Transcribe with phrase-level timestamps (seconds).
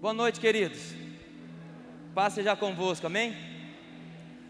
[0.00, 0.94] Boa noite, queridos.
[2.14, 3.36] Paz seja convosco, amém?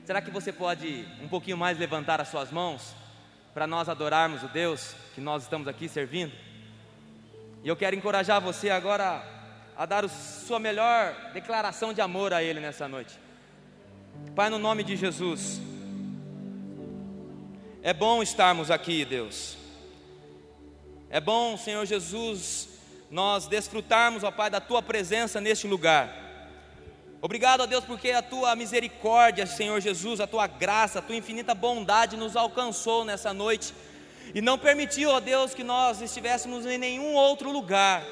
[0.05, 2.95] Será que você pode um pouquinho mais levantar as suas mãos
[3.53, 6.33] para nós adorarmos o Deus que nós estamos aqui servindo?
[7.65, 9.25] E eu quero encorajar você agora
[9.77, 13.19] a dar a sua melhor declaração de amor a Ele nessa noite.
[14.37, 15.61] Pai, no nome de Jesus,
[17.83, 19.59] é bom estarmos aqui, Deus.
[21.09, 22.69] É bom, Senhor Jesus,
[23.11, 26.15] nós desfrutarmos, ó Pai, da Tua presença neste lugar.
[27.21, 31.55] Obrigado, ó Deus, porque a Tua misericórdia, Senhor Jesus, a Tua graça, a Tua infinita
[31.55, 33.75] bondade nos alcançou nessa noite
[34.35, 38.05] e não permitiu, ó Deus, que nós estivéssemos em nenhum outro lugar,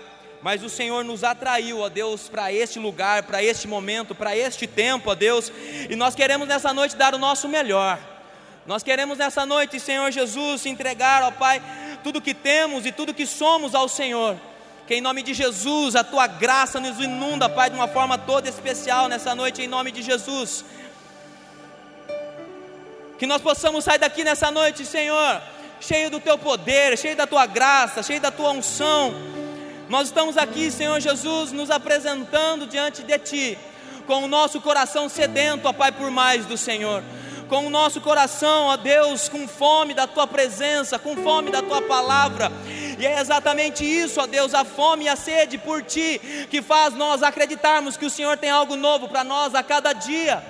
[0.42, 4.66] mas o Senhor nos atraiu, ó Deus, para este lugar, para este momento, para este
[4.66, 5.52] tempo, ó Deus,
[5.88, 7.98] e nós queremos nessa noite dar o nosso melhor.
[8.66, 11.62] Nós queremos nessa noite, Senhor Jesus, entregar, ó Pai,
[12.02, 14.36] tudo que temos e tudo que somos ao Senhor.
[14.88, 18.48] Que em nome de Jesus a tua graça nos inunda, Pai, de uma forma toda
[18.48, 20.64] especial nessa noite, em nome de Jesus.
[23.18, 25.42] Que nós possamos sair daqui nessa noite, Senhor,
[25.78, 29.12] cheio do teu poder, cheio da tua graça, cheio da tua unção.
[29.90, 33.58] Nós estamos aqui, Senhor Jesus, nos apresentando diante de ti,
[34.06, 37.04] com o nosso coração sedento, ó Pai, por mais do Senhor
[37.48, 41.80] com o nosso coração, ó Deus, com fome da tua presença, com fome da tua
[41.82, 42.52] palavra.
[42.98, 46.94] E é exatamente isso, ó Deus, a fome e a sede por ti, que faz
[46.94, 50.42] nós acreditarmos que o Senhor tem algo novo para nós a cada dia.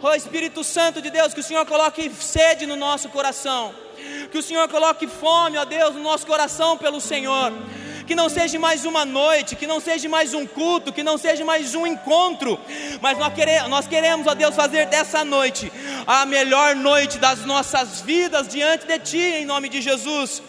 [0.00, 3.74] Ó Espírito Santo de Deus, que o Senhor coloque sede no nosso coração,
[4.30, 7.52] que o Senhor coloque fome, ó Deus, no nosso coração pelo Senhor
[8.10, 11.44] que não seja mais uma noite, que não seja mais um culto, que não seja
[11.44, 12.58] mais um encontro,
[13.00, 13.16] mas
[13.68, 15.70] nós queremos, ó Deus, fazer dessa noite
[16.12, 20.42] a melhor noite das nossas vidas diante de Ti, em nome de Jesus.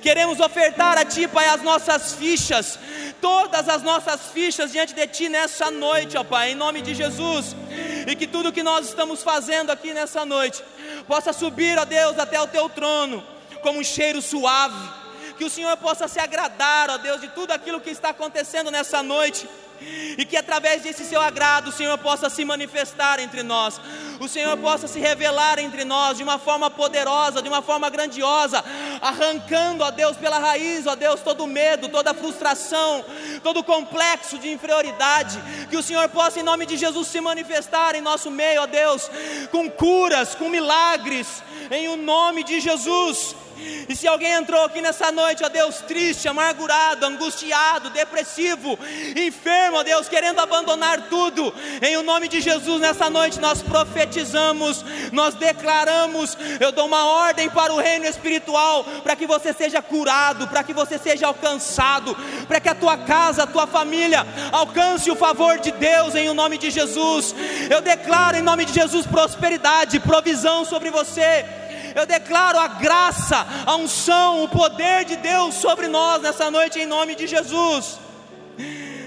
[0.00, 2.78] Queremos ofertar a Ti, Pai, as nossas fichas,
[3.20, 7.54] todas as nossas fichas diante de Ti nessa noite, ó Pai, em nome de Jesus.
[8.06, 10.64] E que tudo que nós estamos fazendo aqui nessa noite
[11.06, 13.22] possa subir, ó Deus, até o Teu trono,
[13.60, 15.04] como um cheiro suave
[15.36, 19.02] que o Senhor possa se agradar, ó Deus, de tudo aquilo que está acontecendo nessa
[19.02, 19.48] noite.
[20.16, 23.80] E que através desse seu agrado o Senhor possa se manifestar entre nós,
[24.20, 28.64] o Senhor possa se revelar entre nós de uma forma poderosa, de uma forma grandiosa,
[29.00, 33.04] arrancando, ó Deus, pela raiz, ó Deus, todo medo, toda frustração,
[33.42, 38.00] todo complexo de inferioridade, que o Senhor possa, em nome de Jesus, se manifestar em
[38.00, 39.10] nosso meio, ó Deus,
[39.50, 43.34] com curas, com milagres, em o nome de Jesus.
[43.88, 48.78] E se alguém entrou aqui nessa noite, ó Deus, triste, amargurado, angustiado, depressivo,
[49.16, 54.84] enfermo, ó Deus, querendo abandonar tudo, em o nome de Jesus, nessa noite nós profetizamos,
[55.12, 60.48] nós declaramos, eu dou uma ordem para o reino espiritual, para que você seja curado,
[60.48, 62.16] para que você seja alcançado,
[62.46, 66.34] para que a tua casa, a tua família alcance o favor de Deus, em o
[66.34, 67.34] nome de Jesus.
[67.70, 71.63] Eu declaro em nome de Jesus prosperidade, provisão sobre você
[71.94, 76.86] eu declaro a graça, a unção, o poder de Deus sobre nós nessa noite, em
[76.86, 77.98] nome de Jesus.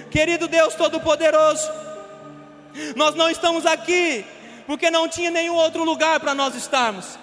[0.09, 1.69] Querido Deus Todo-Poderoso,
[2.95, 4.25] nós não estamos aqui
[4.65, 7.17] porque não tinha nenhum outro lugar para nós estarmos.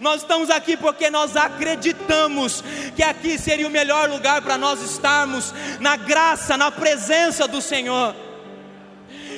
[0.00, 2.62] Nós estamos aqui porque nós acreditamos
[2.94, 8.14] que aqui seria o melhor lugar para nós estarmos, na graça, na presença do Senhor.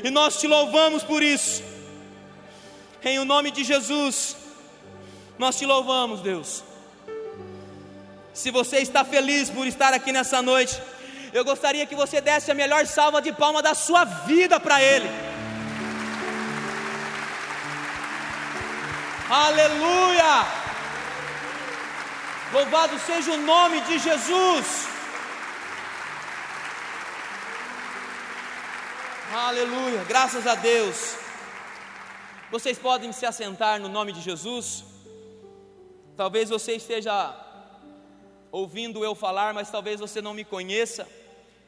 [0.03, 1.62] E nós te louvamos por isso,
[3.05, 4.37] em o nome de Jesus.
[5.38, 6.65] Nós te louvamos, Deus.
[8.34, 10.81] Se você está feliz por estar aqui nessa noite,
[11.32, 15.09] eu gostaria que você desse a melhor salva de palma da sua vida para Ele.
[19.31, 20.47] Aleluia!
[22.53, 24.88] Louvado seja o nome de Jesus.
[29.32, 31.15] Aleluia, graças a Deus.
[32.50, 34.88] Vocês podem se assentar no nome de Jesus.
[36.19, 37.33] Talvez você esteja
[38.51, 41.06] ouvindo eu falar, mas talvez você não me conheça.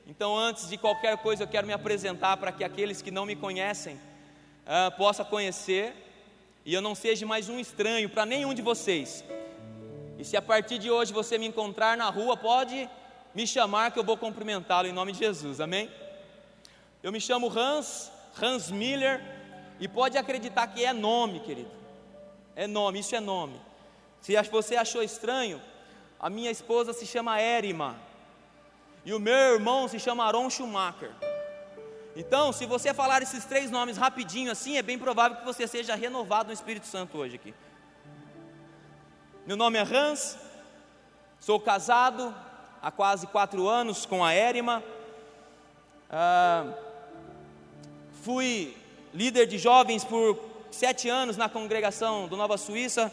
[0.08, 3.36] Então, antes de qualquer coisa, eu quero me apresentar para que aqueles que não me
[3.36, 5.94] conhecem uh, possam conhecer
[6.64, 9.24] e eu não seja mais um estranho para nenhum de vocês.
[10.18, 12.90] E se a partir de hoje você me encontrar na rua, pode
[13.32, 15.88] me chamar que eu vou cumprimentá-lo em nome de Jesus, amém?
[17.04, 18.10] Eu me chamo Hans,
[18.42, 19.22] Hans Miller,
[19.78, 21.70] e pode acreditar que é nome, querido.
[22.56, 23.69] É nome, isso é nome.
[24.20, 25.60] Se você achou estranho,
[26.18, 27.96] a minha esposa se chama Érima
[29.04, 31.10] e o meu irmão se chama Aaron Schumacher.
[32.14, 35.94] Então, se você falar esses três nomes rapidinho assim, é bem provável que você seja
[35.94, 37.54] renovado no Espírito Santo hoje aqui.
[39.46, 40.38] Meu nome é Hans,
[41.38, 42.34] sou casado
[42.82, 44.82] há quase quatro anos com a Érima.
[46.10, 46.74] Ah,
[48.22, 48.76] fui
[49.14, 50.38] líder de jovens por
[50.70, 53.10] sete anos na congregação do Nova Suíça,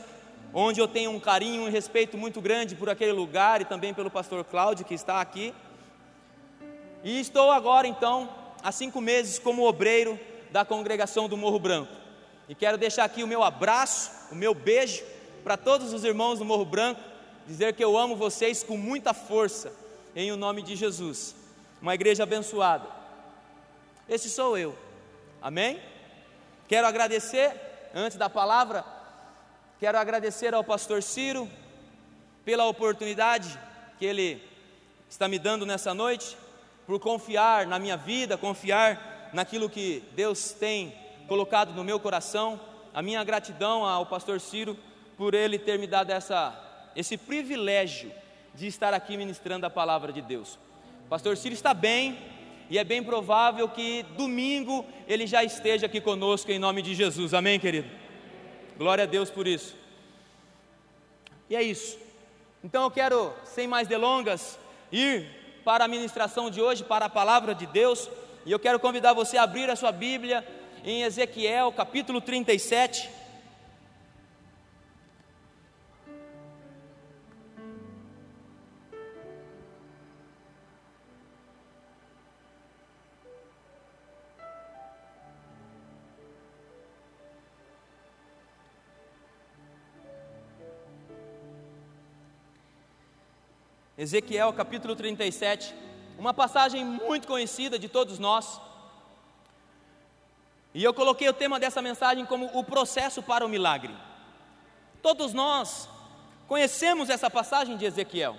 [0.53, 3.93] onde eu tenho um carinho e um respeito muito grande por aquele lugar e também
[3.93, 5.53] pelo pastor Cláudio que está aqui.
[7.03, 8.29] E estou agora então
[8.63, 10.19] há cinco meses como obreiro
[10.51, 11.91] da congregação do Morro Branco.
[12.49, 15.03] E quero deixar aqui o meu abraço, o meu beijo
[15.43, 17.01] para todos os irmãos do Morro Branco,
[17.45, 19.71] dizer que eu amo vocês com muita força,
[20.15, 21.35] em o nome de Jesus.
[21.81, 22.87] Uma igreja abençoada.
[24.09, 24.77] Esse sou eu.
[25.41, 25.79] Amém?
[26.67, 27.53] Quero agradecer,
[27.93, 28.83] antes da palavra,
[29.79, 31.47] quero agradecer ao pastor Ciro
[32.43, 33.59] pela oportunidade
[33.99, 34.41] que ele
[35.07, 36.35] está me dando nessa noite,
[36.85, 40.95] por confiar na minha vida, confiar naquilo que Deus tem
[41.27, 42.59] colocado no meu coração.
[42.93, 44.75] A minha gratidão ao pastor Ciro
[45.15, 46.57] por ele ter me dado essa,
[46.95, 48.11] esse privilégio
[48.55, 50.57] de estar aqui ministrando a palavra de Deus.
[51.05, 52.17] O pastor Ciro está bem
[52.69, 57.33] e é bem provável que domingo ele já esteja aqui conosco em nome de Jesus.
[57.33, 58.06] Amém, querido?
[58.77, 59.75] Glória a Deus por isso.
[61.49, 61.97] E é isso.
[62.63, 64.59] Então eu quero, sem mais delongas,
[64.91, 65.27] ir
[65.65, 68.09] para a ministração de hoje, para a palavra de Deus.
[68.45, 70.47] E eu quero convidar você a abrir a sua Bíblia
[70.83, 73.09] em Ezequiel, capítulo 37.
[93.97, 95.73] Ezequiel capítulo 37
[96.19, 98.61] uma passagem muito conhecida de todos nós.
[100.71, 103.95] E eu coloquei o tema dessa mensagem como o processo para o milagre.
[105.01, 105.89] Todos nós
[106.47, 108.37] conhecemos essa passagem de Ezequiel.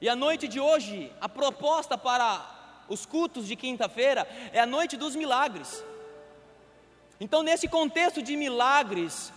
[0.00, 4.96] E a noite de hoje, a proposta para os cultos de quinta-feira é a noite
[4.96, 5.84] dos milagres.
[7.20, 9.30] Então, nesse contexto de milagres,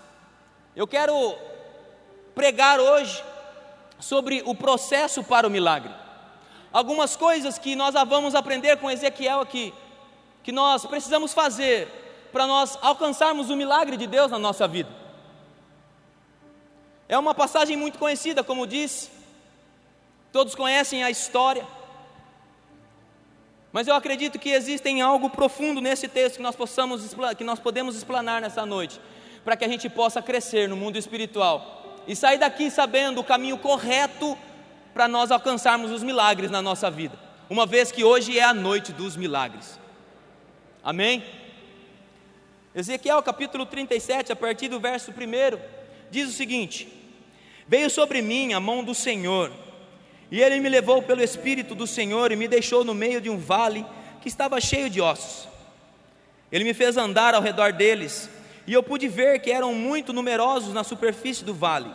[0.73, 1.37] eu quero
[2.33, 3.23] pregar hoje
[3.99, 5.93] sobre o processo para o milagre.
[6.71, 9.73] Algumas coisas que nós vamos aprender com Ezequiel aqui,
[10.43, 11.87] que nós precisamos fazer
[12.31, 14.89] para nós alcançarmos o milagre de Deus na nossa vida.
[17.09, 19.09] É uma passagem muito conhecida, como disse,
[20.31, 21.65] todos conhecem a história,
[23.71, 27.95] mas eu acredito que existem algo profundo nesse texto que nós possamos que nós podemos
[27.95, 28.99] explanar nessa noite,
[29.43, 31.76] para que a gente possa crescer no mundo espiritual
[32.07, 34.37] e sair daqui sabendo o caminho correto
[34.93, 37.19] para nós alcançarmos os milagres na nossa vida,
[37.49, 39.79] uma vez que hoje é a noite dos milagres.
[40.83, 41.23] Amém?
[42.73, 45.59] Ezequiel capítulo 37, a partir do verso 1,
[46.09, 46.87] diz o seguinte:
[47.67, 49.51] Veio sobre mim a mão do Senhor,
[50.31, 53.37] e ele me levou pelo Espírito do Senhor e me deixou no meio de um
[53.37, 53.85] vale
[54.21, 55.47] que estava cheio de ossos.
[56.51, 58.29] Ele me fez andar ao redor deles,
[58.67, 61.89] e eu pude ver que eram muito numerosos na superfície do vale,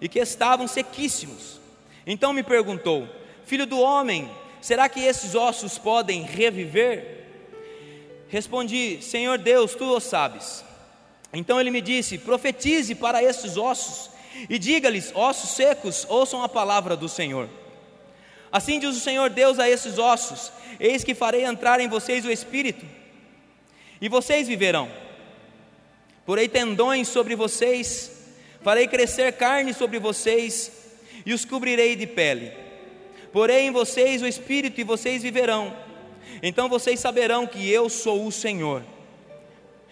[0.00, 1.58] e que estavam sequíssimos.
[2.06, 3.08] Então me perguntou:
[3.46, 4.30] Filho do homem,
[4.60, 7.24] será que esses ossos podem reviver?
[8.28, 10.62] Respondi: Senhor Deus, tu o sabes.
[11.32, 14.10] Então ele me disse: Profetize para esses ossos
[14.50, 17.48] e diga-lhes: Ossos secos, ouçam a palavra do Senhor.
[18.52, 22.30] Assim diz o Senhor Deus a esses ossos: Eis que farei entrar em vocês o
[22.30, 22.84] espírito,
[24.02, 25.03] e vocês viverão.
[26.26, 28.10] Porei tendões sobre vocês,
[28.62, 30.72] farei crescer carne sobre vocês
[31.26, 32.52] e os cobrirei de pele.
[33.32, 35.76] Porei em vocês o espírito e vocês viverão.
[36.42, 38.82] Então vocês saberão que eu sou o Senhor.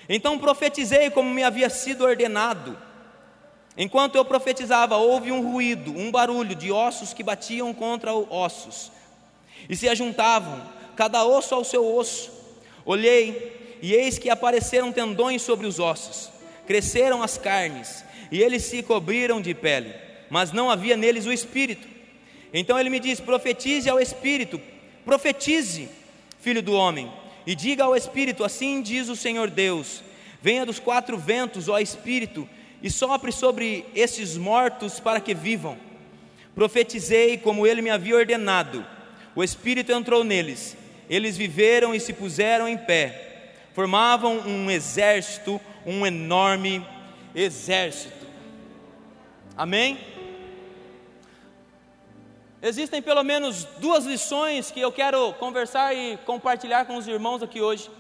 [0.09, 2.79] Então profetizei como me havia sido ordenado.
[3.77, 8.93] Enquanto eu profetizava, houve um ruído, um barulho de ossos que batiam contra ossos
[9.69, 10.63] e se ajuntavam,
[10.97, 12.31] cada osso ao seu osso.
[12.85, 16.31] Olhei e eis que apareceram tendões sobre os ossos,
[16.69, 19.93] cresceram as carnes, e eles se cobriram de pele,
[20.31, 21.89] mas não havia neles o espírito.
[22.55, 24.61] Então ele me diz: profetize ao espírito,
[25.05, 25.89] profetize,
[26.41, 27.13] filho do homem,
[27.45, 30.05] e diga ao espírito: assim diz o Senhor Deus:
[30.41, 32.49] venha dos quatro ventos, ó espírito,
[32.81, 35.77] e sopre sobre esses mortos para que vivam.
[36.55, 38.87] Profetizei como ele me havia ordenado.
[39.35, 40.77] O espírito entrou neles,
[41.11, 43.31] eles viveram e se puseram em pé
[43.75, 46.87] formavam um exército, um enorme
[47.35, 48.27] exército.
[49.57, 49.99] Amém?
[52.61, 57.61] Existem pelo menos duas lições que eu quero conversar e compartilhar com os irmãos aqui
[57.61, 57.91] hoje,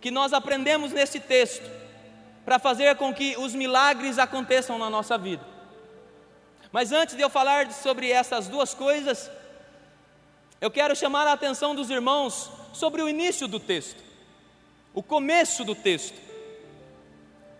[0.00, 1.70] que nós aprendemos nesse texto,
[2.44, 5.44] para fazer com que os milagres aconteçam na nossa vida.
[6.72, 9.30] Mas antes de eu falar sobre essas duas coisas,
[10.60, 14.02] eu quero chamar a atenção dos irmãos sobre o início do texto,
[14.92, 16.18] o começo do texto.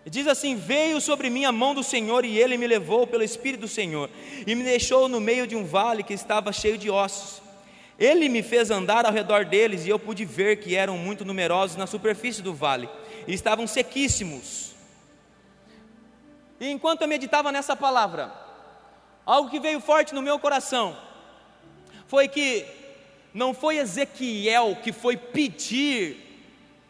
[0.05, 3.61] Diz assim: Veio sobre mim a mão do Senhor, e ele me levou pelo Espírito
[3.61, 4.09] do Senhor,
[4.45, 7.41] e me deixou no meio de um vale que estava cheio de ossos.
[7.99, 11.77] Ele me fez andar ao redor deles, e eu pude ver que eram muito numerosos
[11.77, 12.89] na superfície do vale,
[13.27, 14.71] e estavam sequíssimos.
[16.59, 18.33] E enquanto eu meditava nessa palavra,
[19.25, 20.97] algo que veio forte no meu coração
[22.07, 22.65] foi que
[23.33, 26.30] não foi Ezequiel que foi pedir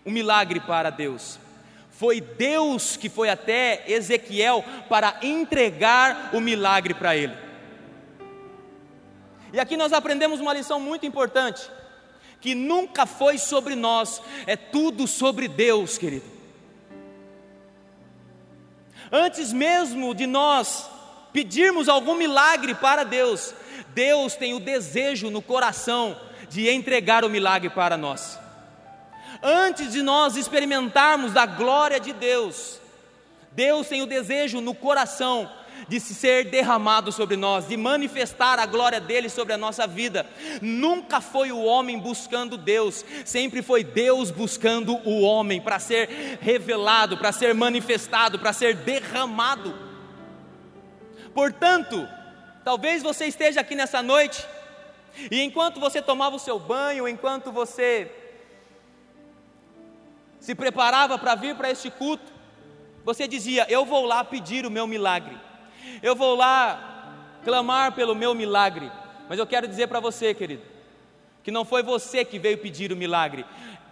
[0.06, 1.40] um milagre para Deus,
[2.02, 7.38] foi Deus que foi até Ezequiel para entregar o milagre para ele.
[9.54, 11.70] E aqui nós aprendemos uma lição muito importante:
[12.40, 16.26] que nunca foi sobre nós, é tudo sobre Deus, querido.
[19.12, 20.90] Antes mesmo de nós
[21.32, 23.54] pedirmos algum milagre para Deus,
[23.94, 28.41] Deus tem o desejo no coração de entregar o milagre para nós
[29.42, 32.80] antes de nós experimentarmos da glória de Deus,
[33.52, 35.50] Deus tem o desejo no coração
[35.88, 40.26] de ser derramado sobre nós, de manifestar a glória dele sobre a nossa vida.
[40.62, 47.18] Nunca foi o homem buscando Deus, sempre foi Deus buscando o homem para ser revelado,
[47.18, 49.76] para ser manifestado, para ser derramado.
[51.34, 52.08] Portanto,
[52.64, 54.46] talvez você esteja aqui nessa noite
[55.30, 58.10] e enquanto você tomava o seu banho, enquanto você
[60.42, 62.34] se preparava para vir para este culto,
[63.06, 65.38] você dizia: Eu vou lá pedir o meu milagre,
[66.02, 68.92] eu vou lá clamar pelo meu milagre.
[69.30, 70.64] Mas eu quero dizer para você, querido,
[71.44, 73.46] que não foi você que veio pedir o milagre,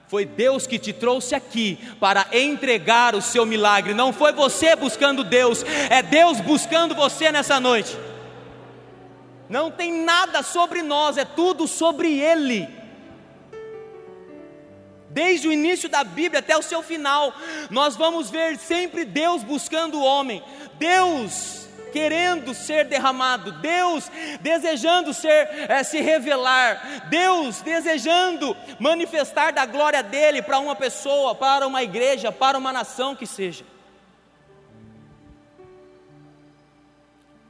[0.08, 3.94] foi Deus que te trouxe aqui para entregar o seu milagre.
[3.94, 7.96] Não foi você buscando Deus, é Deus buscando você nessa noite.
[9.48, 12.79] Não tem nada sobre nós, é tudo sobre Ele
[15.10, 17.34] desde o início da Bíblia até o seu final,
[17.70, 20.44] nós vamos ver sempre Deus buscando o homem,
[20.78, 24.10] Deus querendo ser derramado, Deus
[24.42, 31.66] desejando ser é, se revelar, Deus desejando manifestar da glória dele para uma pessoa, para
[31.66, 33.66] uma igreja, para uma nação que seja.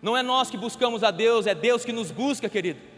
[0.02, 2.89] Não é nós que buscamos a Deus, é Deus que nos busca, querido.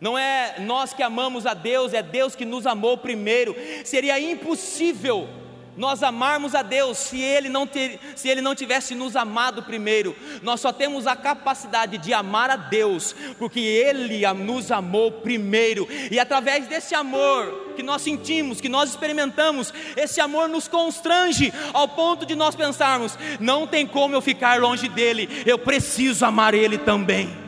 [0.00, 3.56] Não é nós que amamos a Deus, é Deus que nos amou primeiro.
[3.84, 5.28] Seria impossível
[5.76, 10.16] nós amarmos a Deus se ele não ter, se ele não tivesse nos amado primeiro.
[10.42, 15.86] Nós só temos a capacidade de amar a Deus porque ele nos amou primeiro.
[16.10, 21.88] E através desse amor que nós sentimos, que nós experimentamos, esse amor nos constrange ao
[21.88, 26.78] ponto de nós pensarmos: não tem como eu ficar longe dele, eu preciso amar ele
[26.78, 27.45] também.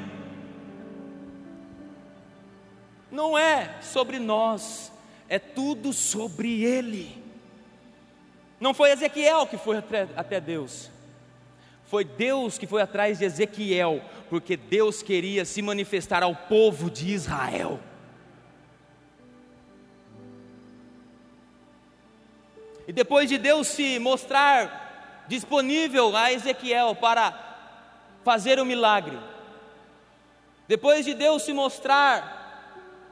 [3.18, 4.92] Não é sobre nós,
[5.28, 7.20] é tudo sobre Ele.
[8.60, 9.82] Não foi Ezequiel que foi
[10.16, 10.88] até Deus,
[11.86, 17.12] foi Deus que foi atrás de Ezequiel, porque Deus queria se manifestar ao povo de
[17.12, 17.80] Israel.
[22.86, 27.34] E depois de Deus se mostrar disponível a Ezequiel para
[28.24, 29.18] fazer o milagre,
[30.68, 32.37] depois de Deus se mostrar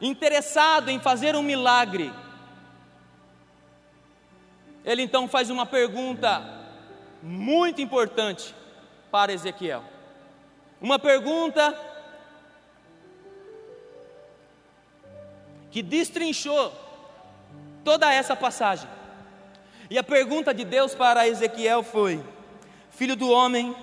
[0.00, 2.12] interessado em fazer um milagre.
[4.84, 6.42] Ele então faz uma pergunta
[7.22, 8.54] muito importante
[9.10, 9.82] para Ezequiel.
[10.80, 11.74] Uma pergunta
[15.70, 16.72] que destrinchou
[17.84, 18.88] toda essa passagem.
[19.90, 22.22] E a pergunta de Deus para Ezequiel foi:
[22.90, 23.74] Filho do homem,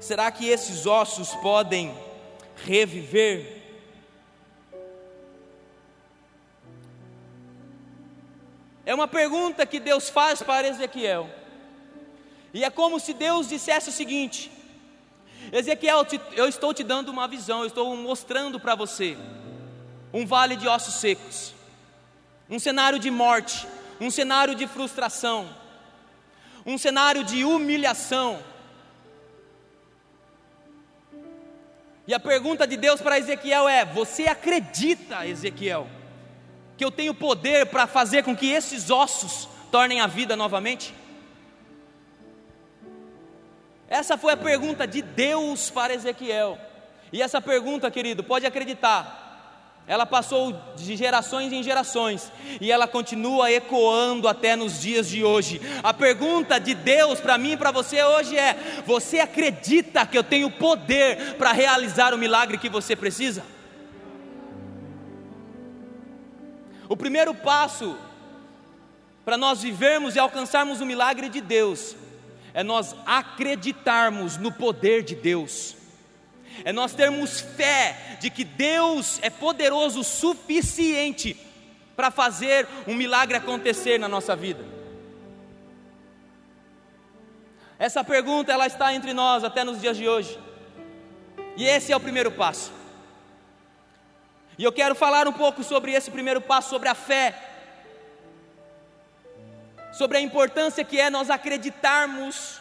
[0.00, 1.94] será que esses ossos podem
[2.56, 3.63] reviver?
[8.86, 11.30] É uma pergunta que Deus faz para Ezequiel.
[12.52, 14.50] E é como se Deus dissesse o seguinte:
[15.50, 19.16] Ezequiel, eu estou te dando uma visão, eu estou mostrando para você
[20.12, 21.54] um vale de ossos secos,
[22.48, 23.66] um cenário de morte,
[24.00, 25.48] um cenário de frustração,
[26.64, 28.42] um cenário de humilhação.
[32.06, 35.88] E a pergunta de Deus para Ezequiel é: Você acredita, Ezequiel?
[36.76, 40.94] Que eu tenho poder para fazer com que esses ossos tornem a vida novamente?
[43.88, 46.58] Essa foi a pergunta de Deus para Ezequiel.
[47.12, 49.24] E essa pergunta, querido, pode acreditar,
[49.86, 55.60] ela passou de gerações em gerações e ela continua ecoando até nos dias de hoje.
[55.82, 60.24] A pergunta de Deus para mim e para você hoje é: você acredita que eu
[60.24, 63.44] tenho poder para realizar o milagre que você precisa?
[66.88, 67.96] O primeiro passo
[69.24, 71.96] para nós vivermos e alcançarmos o milagre de Deus
[72.52, 75.74] é nós acreditarmos no poder de Deus,
[76.64, 81.36] é nós termos fé de que Deus é poderoso o suficiente
[81.96, 84.64] para fazer um milagre acontecer na nossa vida.
[87.76, 90.38] Essa pergunta ela está entre nós até nos dias de hoje.
[91.56, 92.72] E esse é o primeiro passo.
[94.56, 97.52] E eu quero falar um pouco sobre esse primeiro passo, sobre a fé
[99.94, 102.60] sobre a importância que é nós acreditarmos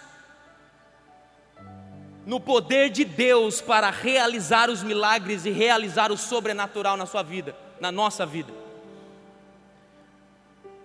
[2.26, 7.56] no poder de Deus para realizar os milagres e realizar o sobrenatural na sua vida,
[7.80, 8.54] na nossa vida.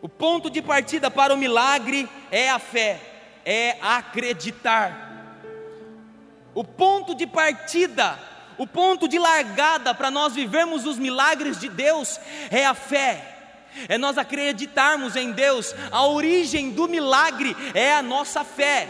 [0.00, 2.98] O ponto de partida para o milagre é a fé,
[3.44, 5.06] é acreditar.
[6.54, 8.18] O ponto de partida,
[8.58, 13.36] o ponto de largada para nós vivermos os milagres de Deus é a fé.
[13.88, 18.88] É nós acreditarmos em Deus, a origem do milagre é a nossa fé,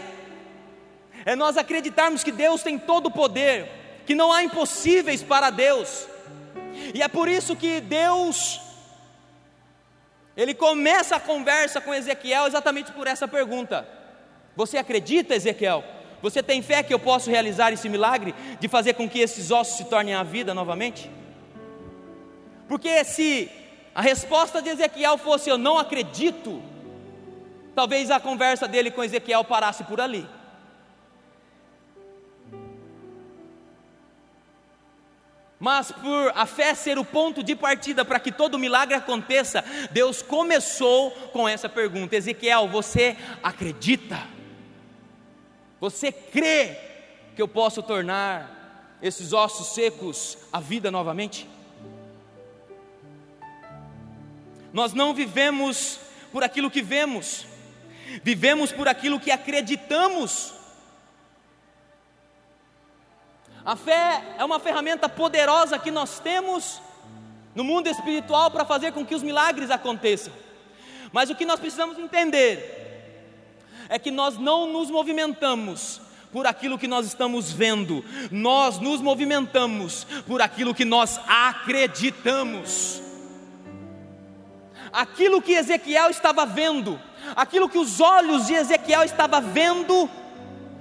[1.25, 3.69] é nós acreditarmos que Deus tem todo o poder,
[4.07, 6.07] que não há impossíveis para Deus,
[6.93, 8.59] e é por isso que Deus,
[10.35, 13.87] ele começa a conversa com Ezequiel exatamente por essa pergunta:
[14.55, 15.83] Você acredita, Ezequiel?
[16.21, 19.77] Você tem fé que eu posso realizar esse milagre de fazer com que esses ossos
[19.77, 21.09] se tornem a vida novamente?
[22.67, 23.49] Porque se
[23.95, 26.61] a resposta de Ezequiel fosse: Eu não acredito,
[27.73, 30.27] talvez a conversa dele com Ezequiel parasse por ali.
[35.59, 40.21] Mas por a fé ser o ponto de partida para que todo milagre aconteça, Deus
[40.21, 44.38] começou com essa pergunta: Ezequiel, você acredita?
[45.79, 46.77] Você crê
[47.35, 51.47] que eu posso tornar esses ossos secos a vida novamente?
[54.73, 55.99] Nós não vivemos
[56.31, 57.45] por aquilo que vemos,
[58.23, 60.53] vivemos por aquilo que acreditamos.
[63.65, 66.81] A fé é uma ferramenta poderosa que nós temos
[67.55, 70.33] no mundo espiritual para fazer com que os milagres aconteçam.
[71.11, 72.78] Mas o que nós precisamos entender
[73.89, 75.99] é que nós não nos movimentamos
[76.31, 83.01] por aquilo que nós estamos vendo, nós nos movimentamos por aquilo que nós acreditamos
[84.91, 86.99] aquilo que Ezequiel estava vendo,
[87.35, 90.09] aquilo que os olhos de Ezequiel estavam vendo,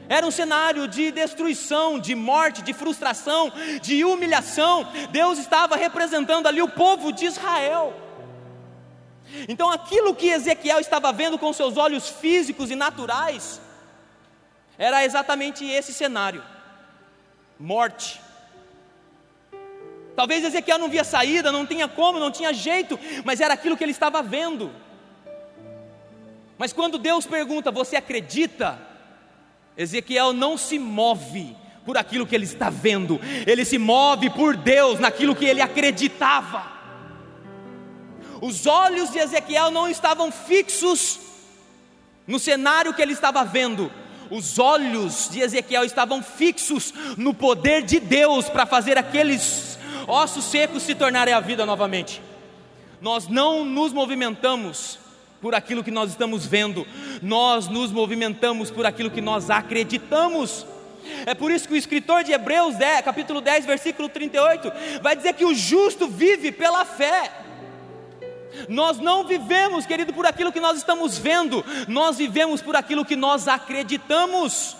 [0.09, 4.88] era um cenário de destruição, de morte, de frustração, de humilhação.
[5.11, 8.08] Deus estava representando ali o povo de Israel.
[9.46, 13.61] Então, aquilo que Ezequiel estava vendo com seus olhos físicos e naturais,
[14.79, 16.42] era exatamente esse cenário:
[17.59, 18.20] morte,
[20.18, 23.85] Talvez Ezequiel não via saída, não tinha como, não tinha jeito, mas era aquilo que
[23.85, 24.72] ele estava vendo.
[26.59, 28.77] Mas quando Deus pergunta, você acredita?
[29.77, 34.98] Ezequiel não se move por aquilo que ele está vendo, ele se move por Deus,
[34.98, 36.78] naquilo que ele acreditava.
[38.40, 41.20] Os olhos de Ezequiel não estavam fixos
[42.27, 43.90] no cenário que ele estava vendo,
[44.31, 50.83] os olhos de Ezequiel estavam fixos no poder de Deus para fazer aqueles ossos secos
[50.83, 52.20] se tornarem a vida novamente.
[53.01, 54.98] Nós não nos movimentamos
[55.40, 56.87] por aquilo que nós estamos vendo,
[57.22, 60.66] nós nos movimentamos por aquilo que nós acreditamos.
[61.24, 64.70] É por isso que o escritor de Hebreus 10, capítulo 10, versículo 38,
[65.01, 67.33] vai dizer que o justo vive pela fé.
[68.68, 73.16] Nós não vivemos, querido, por aquilo que nós estamos vendo, nós vivemos por aquilo que
[73.16, 74.77] nós acreditamos.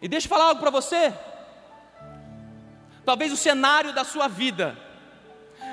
[0.00, 1.12] E deixa eu falar algo para você.
[3.04, 4.76] Talvez o cenário da sua vida,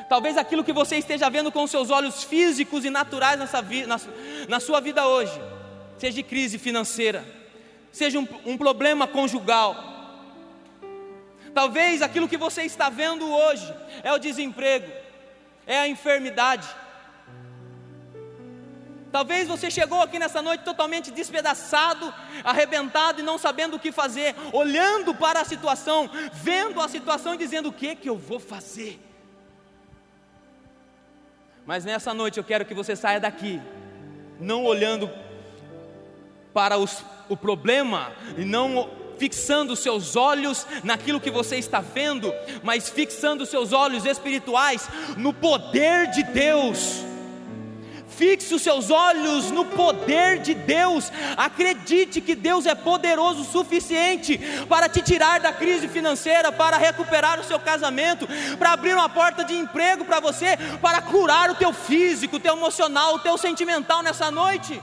[0.07, 3.99] talvez aquilo que você esteja vendo com seus olhos físicos e naturais nessa vi, na,
[4.47, 5.39] na sua vida hoje,
[5.97, 7.25] seja crise financeira,
[7.91, 9.75] seja um, um problema conjugal,
[11.53, 14.91] talvez aquilo que você está vendo hoje é o desemprego,
[15.65, 16.67] é a enfermidade,
[19.15, 24.35] Talvez você chegou aqui nessa noite totalmente despedaçado, arrebentado e não sabendo o que fazer,
[24.51, 28.99] olhando para a situação, vendo a situação e dizendo: o que que eu vou fazer?
[31.65, 33.61] Mas nessa noite eu quero que você saia daqui,
[34.37, 35.09] não olhando
[36.53, 42.89] para os, o problema e não fixando seus olhos naquilo que você está vendo, mas
[42.89, 47.05] fixando seus olhos espirituais no poder de Deus
[48.15, 51.11] Fixe os seus olhos no poder de Deus.
[51.35, 57.39] Acredite que Deus é poderoso o suficiente para te tirar da crise financeira, para recuperar
[57.39, 58.25] o seu casamento,
[58.57, 62.55] para abrir uma porta de emprego para você, para curar o teu físico, o teu
[62.55, 64.81] emocional, o teu sentimental nessa noite.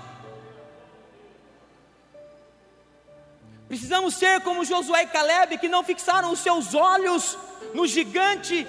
[3.72, 7.38] Precisamos ser como Josué e Caleb, que não fixaram os seus olhos
[7.72, 8.66] no gigante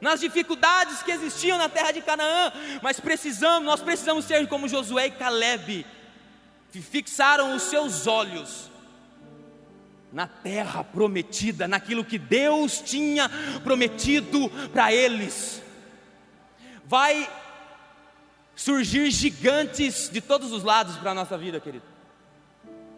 [0.00, 5.06] nas dificuldades que existiam na terra de Canaã, mas precisamos, nós precisamos ser como Josué
[5.06, 5.84] e Caleb,
[6.70, 8.70] que fixaram os seus olhos
[10.12, 13.28] na terra prometida, naquilo que Deus tinha
[13.64, 15.60] prometido para eles.
[16.84, 17.28] Vai
[18.54, 21.93] surgir gigantes de todos os lados para a nossa vida, querido.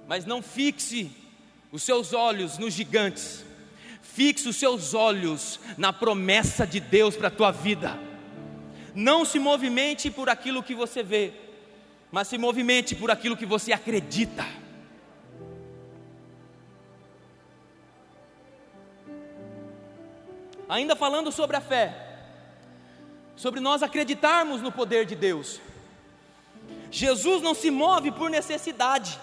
[0.07, 1.11] Mas não fixe
[1.73, 3.45] os seus olhos nos gigantes,
[4.17, 7.99] Fixe os seus olhos na promessa de Deus para a tua vida.
[8.95, 11.35] Não se movimente por aquilo que você vê,
[12.11, 14.47] mas se movimente por aquilo que você acredita.
[20.67, 22.19] Ainda falando sobre a fé,
[23.37, 25.61] sobre nós acreditarmos no poder de Deus.
[26.91, 29.21] Jesus não se move por necessidade,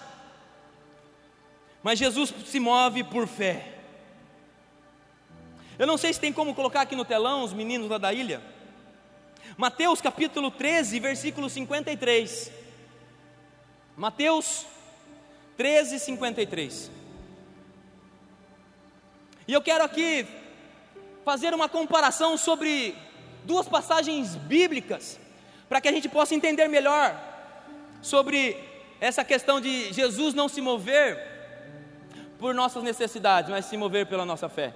[1.84, 3.74] mas Jesus se move por fé.
[5.78, 8.40] Eu não sei se tem como colocar aqui no telão os meninos lá da ilha.
[9.58, 12.50] Mateus capítulo 13, versículo 53.
[13.94, 14.64] Mateus
[15.58, 16.90] 13, 53.
[19.46, 20.26] E eu quero aqui
[21.22, 22.96] fazer uma comparação sobre
[23.44, 25.20] duas passagens bíblicas,
[25.68, 27.14] para que a gente possa entender melhor
[28.00, 28.56] sobre
[29.02, 31.33] essa questão de Jesus não se mover
[32.44, 34.74] por nossas necessidades, mas se mover pela nossa fé.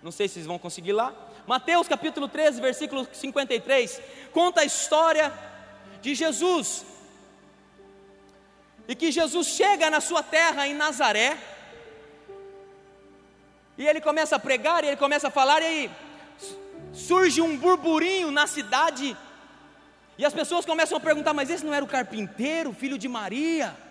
[0.00, 1.12] Não sei se vocês vão conseguir lá.
[1.48, 4.00] Mateus capítulo 13, versículo 53,
[4.32, 5.32] conta a história
[6.00, 6.86] de Jesus.
[8.86, 11.36] E que Jesus chega na sua terra em Nazaré.
[13.76, 15.90] E ele começa a pregar, e ele começa a falar, e aí
[16.92, 19.16] surge um burburinho na cidade.
[20.16, 23.87] E as pessoas começam a perguntar: mas esse não era o carpinteiro, filho de Maria?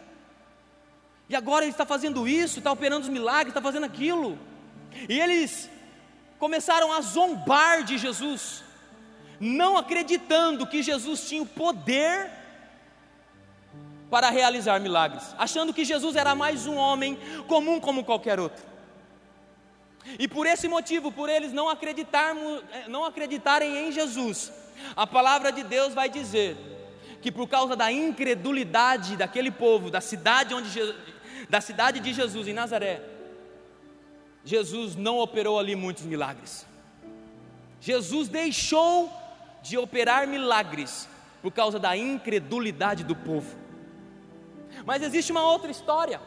[1.29, 4.37] E agora ele está fazendo isso, está operando os milagres, está fazendo aquilo.
[5.09, 5.69] E eles
[6.39, 8.63] começaram a zombar de Jesus,
[9.39, 12.31] não acreditando que Jesus tinha o poder
[14.09, 18.65] para realizar milagres, achando que Jesus era mais um homem comum como qualquer outro.
[20.17, 24.53] E por esse motivo, por eles não eh, não acreditarem em Jesus,
[24.95, 26.55] a palavra de Deus vai dizer
[27.21, 30.69] que por causa da incredulidade daquele povo, da cidade onde
[31.49, 33.01] da cidade de Jesus em Nazaré,
[34.43, 36.65] Jesus não operou ali muitos milagres.
[37.79, 39.11] Jesus deixou
[39.61, 41.07] de operar milagres
[41.41, 43.55] por causa da incredulidade do povo.
[44.85, 46.21] Mas existe uma outra história,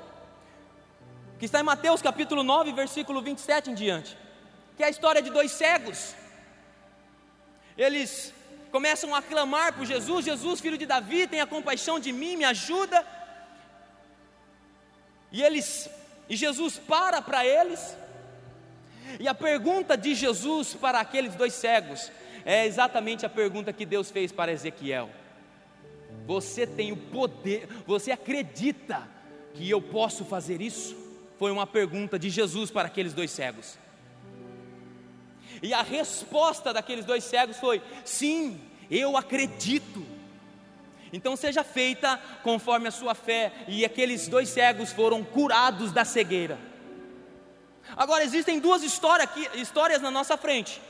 [1.39, 4.17] que está em Mateus capítulo 9, versículo 27 em diante,
[4.77, 6.15] que é a história de dois cegos.
[7.77, 8.35] Eles
[8.71, 13.05] começam a clamar por Jesus: Jesus, filho de Davi, tenha compaixão de mim, me ajuda.
[15.33, 15.89] E eles,
[16.29, 17.97] e Jesus para para eles
[19.19, 22.13] e a pergunta de Jesus para aqueles dois cegos
[22.45, 25.11] é exatamente a pergunta que Deus fez para Ezequiel:
[26.27, 29.09] Você tem o poder, você acredita
[29.55, 30.97] que eu posso fazer isso?
[31.39, 33.79] Foi uma pergunta de Jesus para aqueles dois cegos.
[35.63, 40.07] E a resposta daqueles dois cegos foi: Sim, eu acredito.
[41.13, 43.53] Então seja feita conforme a sua fé.
[43.67, 46.59] E aqueles dois cegos foram curados da cegueira.
[47.97, 50.81] Agora, existem duas história aqui, histórias na nossa frente.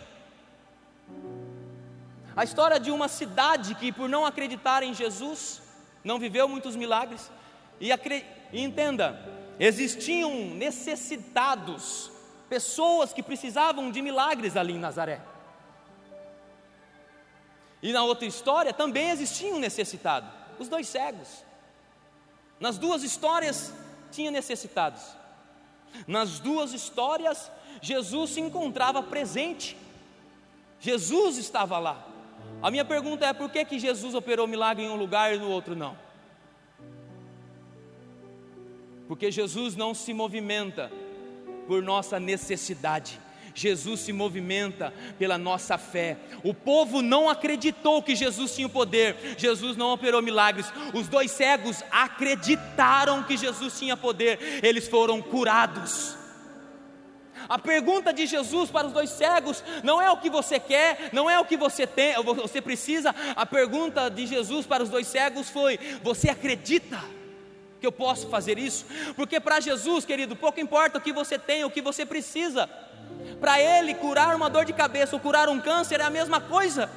[2.37, 5.63] A história de uma cidade que, por não acreditar em Jesus,
[6.05, 7.31] não viveu muitos milagres.
[7.81, 9.19] E, e entenda,
[9.59, 12.11] existiam necessitados,
[12.49, 15.21] pessoas que precisavam de milagres ali em Nazaré.
[17.83, 21.45] E na outra história também existia um necessitado, os dois cegos.
[22.59, 23.73] Nas duas histórias
[24.11, 25.03] tinha necessitados.
[26.07, 29.77] Nas duas histórias, Jesus se encontrava presente.
[30.79, 32.07] Jesus estava lá.
[32.63, 35.49] A minha pergunta é: por que, que Jesus operou milagre em um lugar e no
[35.49, 35.97] outro não?
[39.09, 40.93] Porque Jesus não se movimenta
[41.67, 43.21] por nossa necessidade,
[43.55, 46.17] Jesus se movimenta pela nossa fé.
[46.43, 50.73] O povo não acreditou que Jesus tinha o poder, Jesus não operou milagres.
[50.95, 56.21] Os dois cegos acreditaram que Jesus tinha poder, eles foram curados.
[57.49, 61.29] A pergunta de Jesus para os dois cegos não é o que você quer, não
[61.29, 63.15] é o que você tem, você precisa.
[63.35, 67.03] A pergunta de Jesus para os dois cegos foi: Você acredita
[67.81, 68.85] que eu posso fazer isso?
[69.17, 72.69] Porque para Jesus, querido, pouco importa o que você tem, o que você precisa.
[73.41, 76.91] Para Ele, curar uma dor de cabeça ou curar um câncer é a mesma coisa.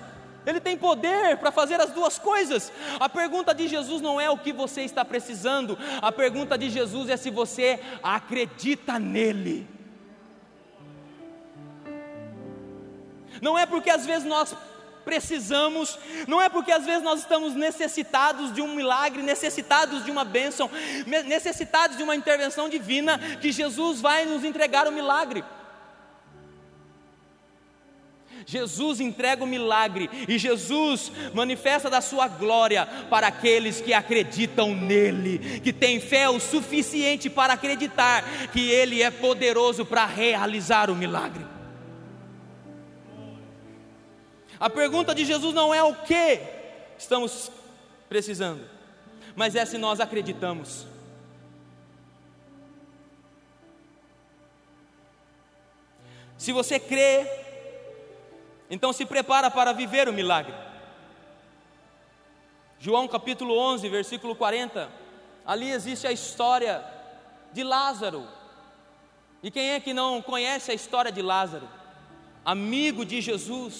[0.45, 2.71] Ele tem poder para fazer as duas coisas.
[2.99, 7.09] A pergunta de Jesus não é o que você está precisando, a pergunta de Jesus
[7.09, 9.67] é se você acredita nele.
[13.41, 14.55] Não é porque às vezes nós
[15.03, 20.23] precisamos, não é porque às vezes nós estamos necessitados de um milagre, necessitados de uma
[20.23, 20.69] bênção,
[21.25, 25.43] necessitados de uma intervenção divina, que Jesus vai nos entregar o milagre.
[28.45, 35.59] Jesus entrega o milagre e Jesus manifesta da sua glória para aqueles que acreditam nele,
[35.61, 41.45] que têm fé o suficiente para acreditar que ele é poderoso para realizar o milagre.
[44.59, 46.39] A pergunta de Jesus não é o que
[46.97, 47.51] estamos
[48.07, 48.63] precisando,
[49.35, 50.87] mas é se nós acreditamos.
[56.37, 57.42] Se você crê
[58.73, 60.55] então se prepara para viver o milagre.
[62.79, 64.89] João capítulo 11, versículo 40.
[65.45, 66.83] Ali existe a história
[67.51, 68.27] de Lázaro.
[69.43, 71.69] E quem é que não conhece a história de Lázaro?
[72.43, 73.79] Amigo de Jesus.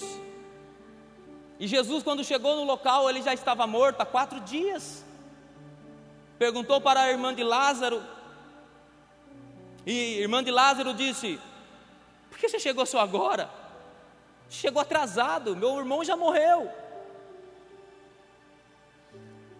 [1.58, 5.04] E Jesus, quando chegou no local, ele já estava morto há quatro dias.
[6.38, 8.00] Perguntou para a irmã de Lázaro.
[9.84, 11.40] E a irmã de Lázaro disse:
[12.30, 13.63] Por que você chegou só agora?
[14.54, 16.70] Chegou atrasado, meu irmão já morreu.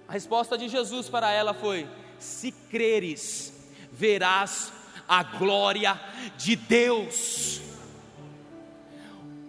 [0.06, 3.52] A resposta de Jesus para ela foi: Se creres,
[3.90, 4.72] verás
[5.08, 6.00] a glória
[6.36, 7.60] de Deus.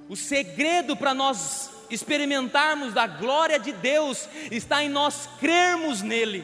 [0.09, 6.43] O segredo para nós experimentarmos da glória de Deus está em nós crermos nele.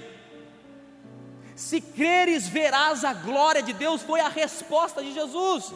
[1.56, 5.74] Se creres, verás a glória de Deus, foi a resposta de Jesus.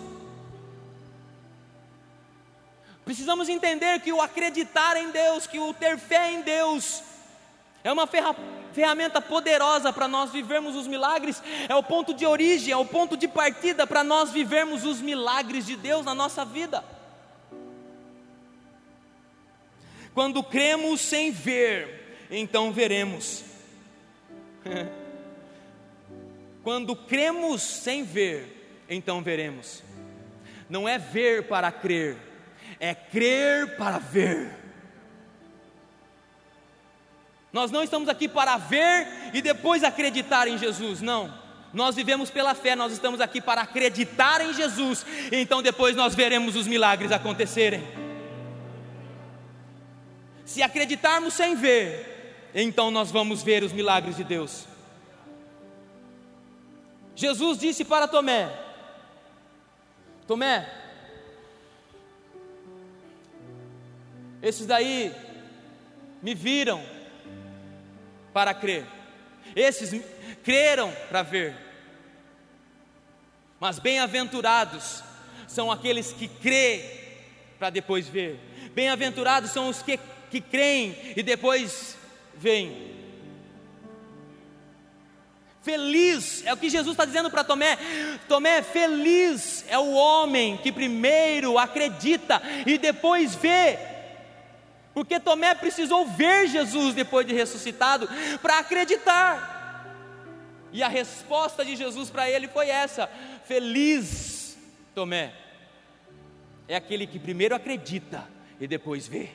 [3.06, 7.04] Precisamos entender que o acreditar em Deus, que o ter fé em Deus,
[7.84, 8.08] é uma
[8.74, 13.16] ferramenta poderosa para nós vivermos os milagres, é o ponto de origem, é o ponto
[13.16, 16.84] de partida para nós vivermos os milagres de Deus na nossa vida.
[20.16, 23.44] Quando cremos sem ver, então veremos.
[26.64, 29.84] Quando cremos sem ver, então veremos.
[30.68, 32.18] Não é ver para crer,
[32.80, 34.52] é crer para ver.
[37.52, 41.34] Nós não estamos aqui para ver e depois acreditar em Jesus, não.
[41.74, 46.56] Nós vivemos pela fé, nós estamos aqui para acreditar em Jesus, então depois nós veremos
[46.56, 47.82] os milagres acontecerem.
[50.46, 54.66] Se acreditarmos sem ver, então nós vamos ver os milagres de Deus.
[57.16, 58.52] Jesus disse para Tomé:
[60.28, 60.70] Tomé,
[64.46, 65.12] Esses daí
[66.22, 66.80] me viram
[68.32, 68.86] para crer.
[69.56, 70.00] Esses
[70.44, 71.56] creram para ver.
[73.60, 75.04] Mas bem-aventurados
[75.48, 76.84] são aqueles que crê
[77.58, 78.40] para depois ver.
[78.76, 81.98] Bem-aventurados são os que, que creem e depois
[82.36, 82.94] veem.
[85.64, 87.80] Feliz é o que Jesus está dizendo para Tomé.
[88.28, 93.95] Tomé, feliz é o homem que primeiro acredita e depois vê.
[94.96, 98.08] Porque Tomé precisou ver Jesus depois de ressuscitado
[98.42, 99.92] para acreditar.
[100.72, 103.06] E a resposta de Jesus para ele foi essa:
[103.44, 104.58] Feliz,
[104.96, 105.34] Tomé,
[106.66, 108.26] é aquele que primeiro acredita
[108.58, 109.32] e depois vê.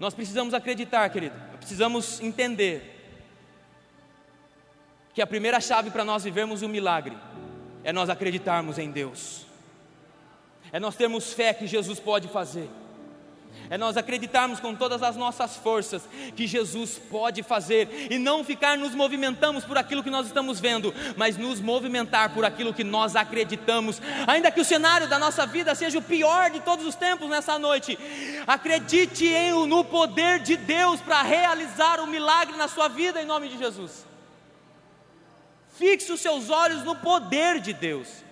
[0.00, 2.94] Nós precisamos acreditar, querido, precisamos entender
[5.12, 7.16] que a primeira chave para nós vivermos um milagre
[7.84, 9.46] é nós acreditarmos em Deus,
[10.72, 12.70] é nós termos fé que Jesus pode fazer
[13.68, 16.02] é nós acreditarmos com todas as nossas forças
[16.36, 20.94] que Jesus pode fazer e não ficar nos movimentamos por aquilo que nós estamos vendo,
[21.16, 25.74] mas nos movimentar por aquilo que nós acreditamos, ainda que o cenário da nossa vida
[25.74, 27.98] seja o pior de todos os tempos nessa noite.
[28.46, 33.48] Acredite em, no poder de Deus para realizar o milagre na sua vida em nome
[33.48, 34.06] de Jesus.
[35.76, 38.25] Fixe os seus olhos no poder de Deus.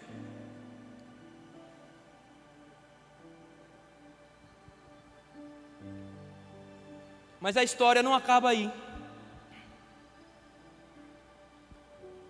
[7.44, 8.72] Mas a história não acaba aí.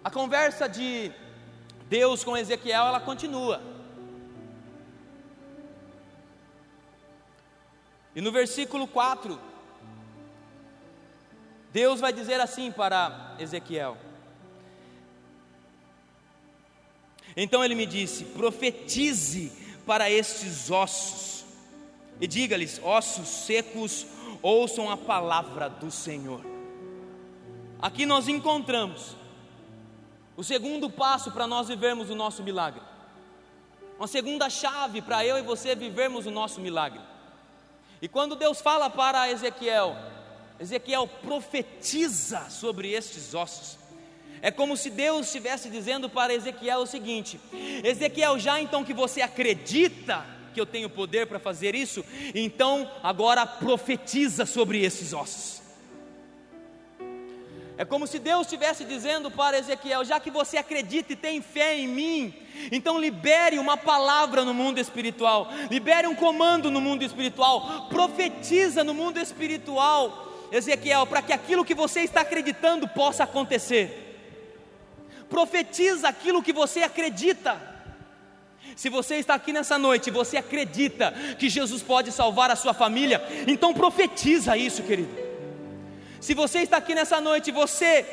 [0.02, 1.12] A conversa de
[1.88, 3.62] Deus com Ezequiel, ela continua.
[8.12, 9.40] E no versículo 4,
[11.72, 13.96] Deus vai dizer assim para Ezequiel:
[17.36, 19.52] Então ele me disse: profetize
[19.86, 21.44] para estes ossos,
[22.20, 24.08] e diga-lhes: ossos secos,
[24.44, 26.44] ouçam a palavra do Senhor.
[27.80, 29.16] Aqui nós encontramos
[30.36, 32.82] o segundo passo para nós vivermos o nosso milagre,
[33.98, 37.00] uma segunda chave para eu e você vivermos o nosso milagre.
[38.02, 39.96] E quando Deus fala para Ezequiel,
[40.60, 43.78] Ezequiel profetiza sobre estes ossos.
[44.42, 47.40] É como se Deus estivesse dizendo para Ezequiel o seguinte:
[47.82, 53.44] Ezequiel, já então que você acredita que eu tenho poder para fazer isso, então agora
[53.44, 55.62] profetiza sobre esses ossos.
[57.76, 61.76] É como se Deus estivesse dizendo para Ezequiel: já que você acredita e tem fé
[61.76, 62.32] em mim,
[62.70, 68.94] então libere uma palavra no mundo espiritual, libere um comando no mundo espiritual, profetiza no
[68.94, 74.04] mundo espiritual, Ezequiel, para que aquilo que você está acreditando possa acontecer
[75.34, 77.73] profetiza aquilo que você acredita.
[78.76, 82.74] Se você está aqui nessa noite e você acredita que Jesus pode salvar a sua
[82.74, 85.10] família, então profetiza isso, querido.
[86.20, 88.06] Se você está aqui nessa noite e você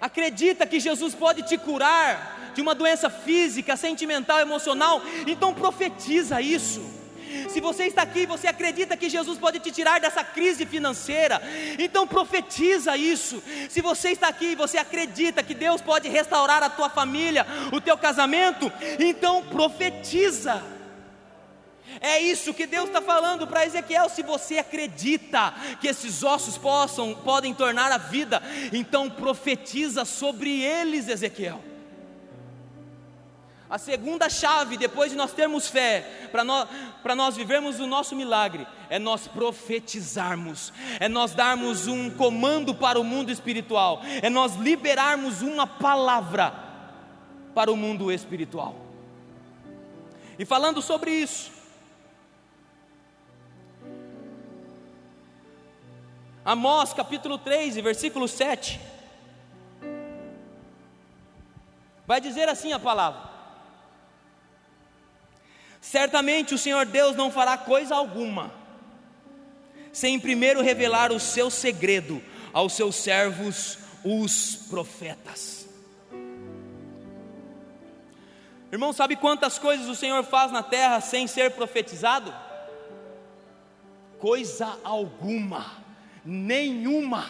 [0.00, 7.01] acredita que Jesus pode te curar de uma doença física, sentimental, emocional, então profetiza isso.
[7.48, 11.40] Se você está aqui e você acredita que Jesus pode te tirar dessa crise financeira,
[11.78, 13.42] então profetiza isso.
[13.68, 17.80] Se você está aqui e você acredita que Deus pode restaurar a tua família, o
[17.80, 20.62] teu casamento, então profetiza.
[22.00, 24.08] É isso que Deus está falando para Ezequiel.
[24.08, 28.42] Se você acredita que esses ossos possam, podem tornar a vida,
[28.72, 31.71] então profetiza sobre eles, Ezequiel.
[33.72, 36.68] A segunda chave, depois de nós termos fé, para nós,
[37.16, 43.02] nós vivermos o nosso milagre, é nós profetizarmos, é nós darmos um comando para o
[43.02, 46.52] mundo espiritual, é nós liberarmos uma palavra
[47.54, 48.76] para o mundo espiritual.
[50.38, 51.50] E falando sobre isso,
[56.44, 58.78] Amós capítulo 3, versículo 7,
[62.06, 63.31] vai dizer assim a palavra:
[65.82, 68.52] Certamente o Senhor Deus não fará coisa alguma,
[69.92, 75.66] sem primeiro revelar o seu segredo aos seus servos, os profetas.
[78.70, 82.32] Irmão, sabe quantas coisas o Senhor faz na terra sem ser profetizado?
[84.20, 85.78] Coisa alguma,
[86.24, 87.26] nenhuma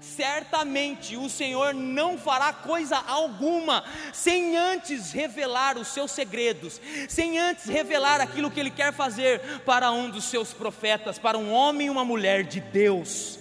[0.00, 7.66] certamente o Senhor não fará coisa alguma sem antes revelar os seus segredos, sem antes
[7.66, 11.90] revelar aquilo que Ele quer fazer para um dos seus profetas, para um homem e
[11.90, 13.38] uma mulher de Deus.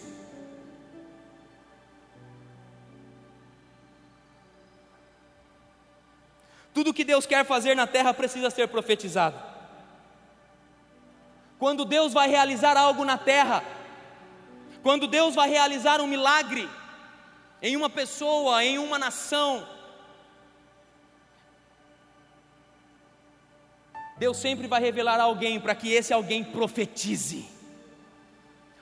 [6.74, 9.38] Tudo que Deus quer fazer na terra precisa ser profetizado.
[11.58, 13.62] Quando Deus vai realizar algo na terra,
[14.82, 16.70] quando Deus vai realizar um milagre
[17.62, 19.68] em uma pessoa, em uma nação,
[24.18, 27.48] Deus sempre vai revelar alguém para que esse alguém profetize.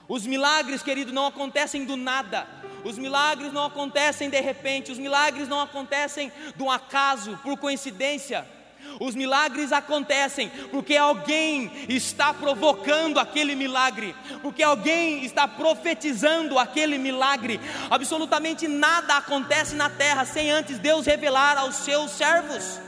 [0.08, 2.46] Os milagres, querido, não acontecem do nada.
[2.84, 8.57] Os milagres não acontecem de repente, os milagres não acontecem do acaso, por coincidência.
[9.00, 17.60] Os milagres acontecem porque alguém está provocando aquele milagre, porque alguém está profetizando aquele milagre.
[17.90, 22.80] Absolutamente nada acontece na terra sem antes Deus revelar aos seus servos.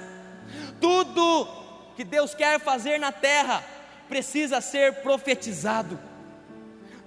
[0.80, 1.48] Tudo
[1.96, 3.62] que Deus quer fazer na terra
[4.08, 6.09] precisa ser profetizado.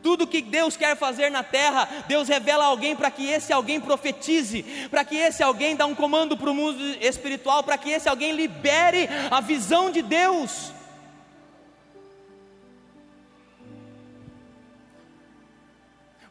[0.04, 4.62] Tudo que Deus quer fazer na terra, Deus revela alguém para que esse alguém profetize,
[4.92, 8.34] para que esse alguém dá um comando para o mundo espiritual, para que esse alguém
[8.34, 10.74] libere a visão de Deus.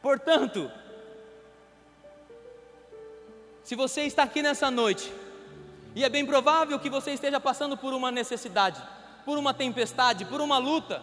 [0.02, 0.70] Portanto,
[3.64, 5.10] se você está aqui nessa noite,
[5.94, 8.82] e é bem provável que você esteja passando por uma necessidade,
[9.24, 11.02] por uma tempestade, por uma luta,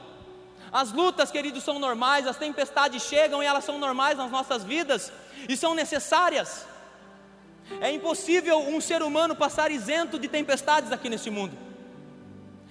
[0.71, 5.11] as lutas, queridos, são normais, as tempestades chegam e elas são normais nas nossas vidas
[5.47, 6.65] e são necessárias.
[7.81, 11.57] É impossível um ser humano passar isento de tempestades aqui nesse mundo.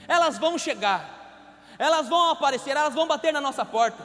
[0.07, 4.03] Elas vão chegar, elas vão aparecer, elas vão bater na nossa porta.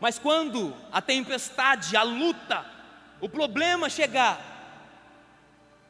[0.00, 2.64] Mas quando a tempestade, a luta,
[3.20, 4.52] o problema chegar,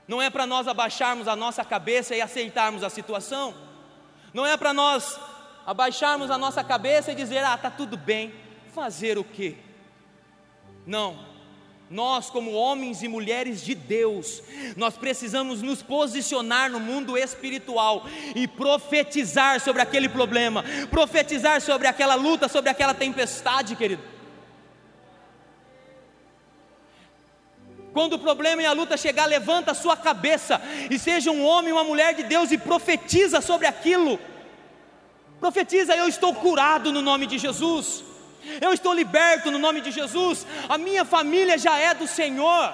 [0.06, 3.54] Não é para nós abaixarmos a nossa cabeça e aceitarmos a situação.
[4.34, 5.18] Não é para nós
[5.66, 8.32] abaixarmos a nossa cabeça e dizer: "Ah, tá tudo bem".
[8.72, 9.56] Fazer o quê?
[10.86, 11.34] Não.
[11.90, 14.42] Nós, como homens e mulheres de Deus,
[14.76, 22.14] nós precisamos nos posicionar no mundo espiritual e profetizar sobre aquele problema, profetizar sobre aquela
[22.14, 24.02] luta, sobre aquela tempestade, querido.
[27.92, 30.60] Quando o problema e a luta chegar, levanta a sua cabeça
[30.90, 34.18] e seja um homem uma mulher de Deus e profetiza sobre aquilo.
[35.44, 38.02] Profetiza, eu estou curado no nome de Jesus.
[38.62, 40.46] Eu estou liberto no nome de Jesus.
[40.70, 42.72] A minha família já é do Senhor.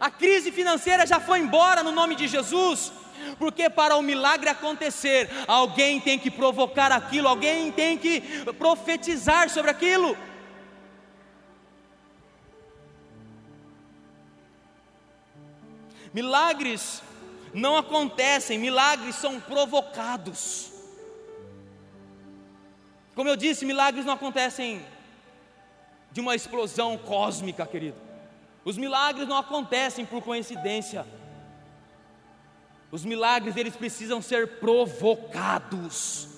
[0.00, 2.90] A crise financeira já foi embora no nome de Jesus.
[3.38, 8.22] Porque para o milagre acontecer, alguém tem que provocar aquilo, alguém tem que
[8.58, 10.16] profetizar sobre aquilo.
[16.14, 17.02] Milagres
[17.52, 20.74] não acontecem, milagres são provocados.
[23.16, 24.84] Como eu disse, milagres não acontecem
[26.12, 27.96] de uma explosão cósmica, querido.
[28.62, 31.06] Os milagres não acontecem por coincidência.
[32.92, 36.28] Os milagres eles precisam ser provocados.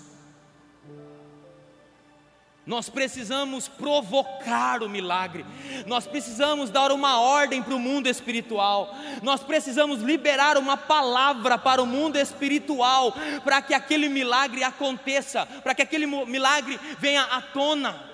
[2.69, 5.47] Nós precisamos provocar o milagre,
[5.87, 11.83] nós precisamos dar uma ordem para o mundo espiritual, nós precisamos liberar uma palavra para
[11.83, 18.05] o mundo espiritual, para que aquele milagre aconteça, para que aquele milagre venha à tona.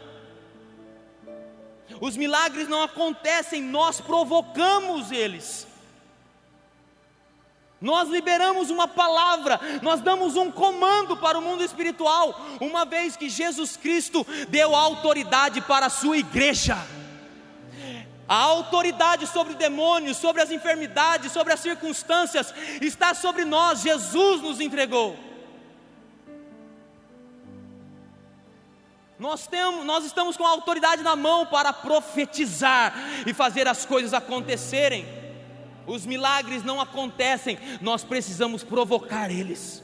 [2.01, 5.67] Os milagres não acontecem, nós provocamos eles.
[7.85, 13.29] Nós liberamos uma palavra, nós damos um comando para o mundo espiritual, uma vez que
[13.29, 16.79] Jesus Cristo deu autoridade para a sua igreja.
[18.27, 24.63] A autoridade sobre demônios, sobre as enfermidades, sobre as circunstâncias, está sobre nós, Jesus nos
[24.63, 25.15] entregou.
[29.19, 32.95] Nós, temos, nós estamos com a autoridade na mão para profetizar
[33.27, 35.24] e fazer as coisas acontecerem.
[35.87, 39.83] Os milagres não acontecem, nós precisamos provocar eles.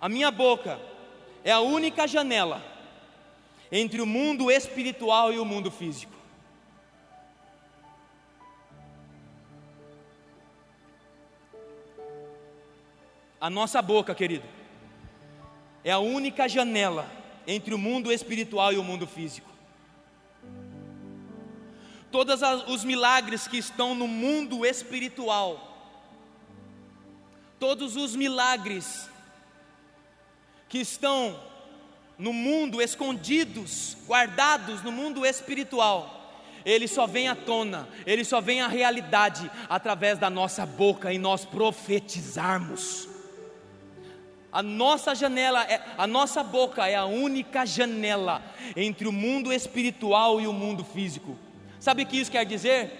[0.00, 0.80] A minha boca
[1.44, 2.62] é a única janela
[3.70, 6.12] entre o mundo espiritual e o mundo físico.
[13.40, 14.46] A nossa boca, querido,
[15.82, 17.10] é a única janela
[17.46, 19.51] entre o mundo espiritual e o mundo físico
[22.12, 25.68] todos os milagres que estão no mundo espiritual,
[27.58, 29.08] todos os milagres
[30.68, 31.40] que estão
[32.18, 36.20] no mundo escondidos, guardados no mundo espiritual,
[36.64, 41.18] ele só vem à tona, ele só vem à realidade através da nossa boca e
[41.18, 43.08] nós profetizarmos.
[44.52, 48.42] A nossa janela, é, a nossa boca é a única janela
[48.76, 51.36] entre o mundo espiritual e o mundo físico.
[51.82, 52.92] Sabe o que isso quer dizer?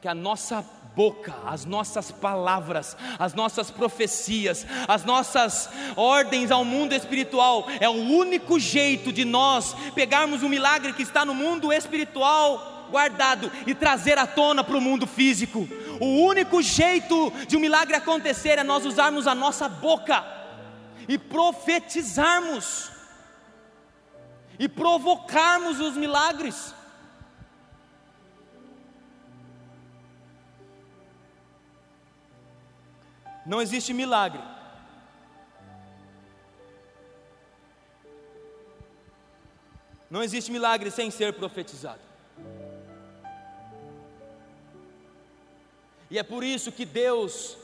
[0.00, 0.64] Que a nossa
[0.94, 7.94] boca, as nossas palavras, as nossas profecias, as nossas ordens ao mundo espiritual é o
[7.94, 14.16] único jeito de nós pegarmos o milagre que está no mundo espiritual guardado e trazer
[14.18, 15.68] à tona para o mundo físico.
[16.00, 20.24] O único jeito de um milagre acontecer é nós usarmos a nossa boca
[21.08, 22.88] e profetizarmos
[24.60, 26.75] e provocarmos os milagres.
[33.46, 34.42] Não existe milagre.
[40.10, 42.00] Não existe milagre sem ser profetizado.
[46.10, 47.56] E é por isso que Deus,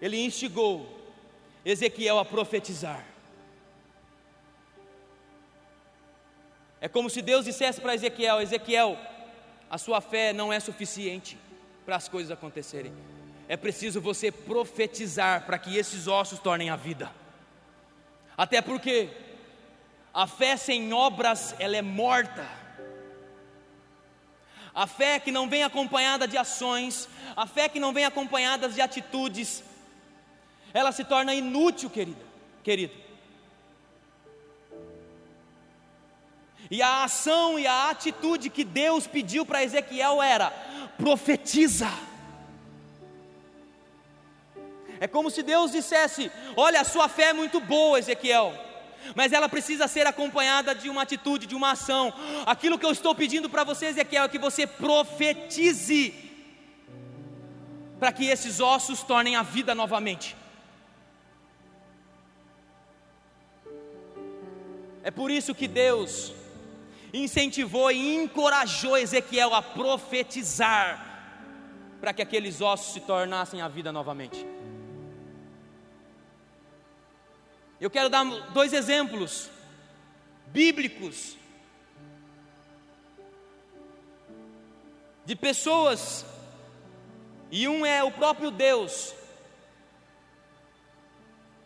[0.00, 0.86] Ele instigou
[1.64, 3.04] Ezequiel a profetizar.
[6.80, 8.98] É como se Deus dissesse para Ezequiel: Ezequiel,
[9.70, 11.38] a sua fé não é suficiente
[11.84, 12.92] para as coisas acontecerem
[13.48, 17.10] é preciso você profetizar para que esses ossos tornem a vida.
[18.36, 19.08] Até porque
[20.12, 22.46] a fé sem obras, ela é morta.
[24.74, 28.80] A fé que não vem acompanhada de ações, a fé que não vem acompanhada de
[28.82, 29.64] atitudes,
[30.74, 32.24] ela se torna inútil, querida,
[32.62, 32.94] querido.
[36.70, 40.50] E a ação e a atitude que Deus pediu para Ezequiel era:
[40.98, 41.88] profetiza.
[45.00, 48.52] É como se Deus dissesse: Olha, a sua fé é muito boa, Ezequiel.
[49.14, 52.12] mas ela precisa ser acompanhada de uma atitude, de uma ação.
[52.46, 56.14] Aquilo que eu estou pedindo para vocês é que, é que você profetize,
[57.98, 60.36] para que esses ossos tornem a vida novamente.
[65.02, 66.34] É por isso que Deus
[67.12, 71.06] incentivou e encorajou Ezequiel a profetizar,
[72.00, 74.46] para que aqueles ossos se tornassem a vida novamente.
[77.80, 79.48] Eu quero dar dois exemplos
[80.48, 81.36] bíblicos
[85.24, 86.24] de pessoas,
[87.50, 89.14] e um é o próprio Deus,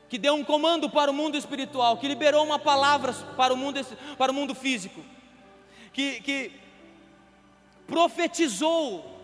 [0.09, 3.81] que deu um comando para o mundo espiritual, que liberou uma palavra para o mundo,
[4.19, 5.03] para o mundo físico,
[5.93, 6.53] que, que
[7.87, 9.19] profetizou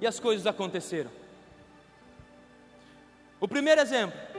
[0.00, 1.10] e as coisas aconteceram.
[3.40, 4.29] O primeiro exemplo,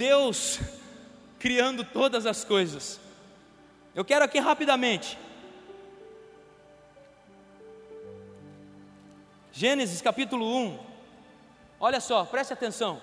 [0.00, 0.58] Deus
[1.38, 2.98] criando todas as coisas.
[3.94, 5.18] Eu quero aqui rapidamente.
[9.52, 10.78] Gênesis capítulo 1.
[11.78, 13.02] Olha só, preste atenção.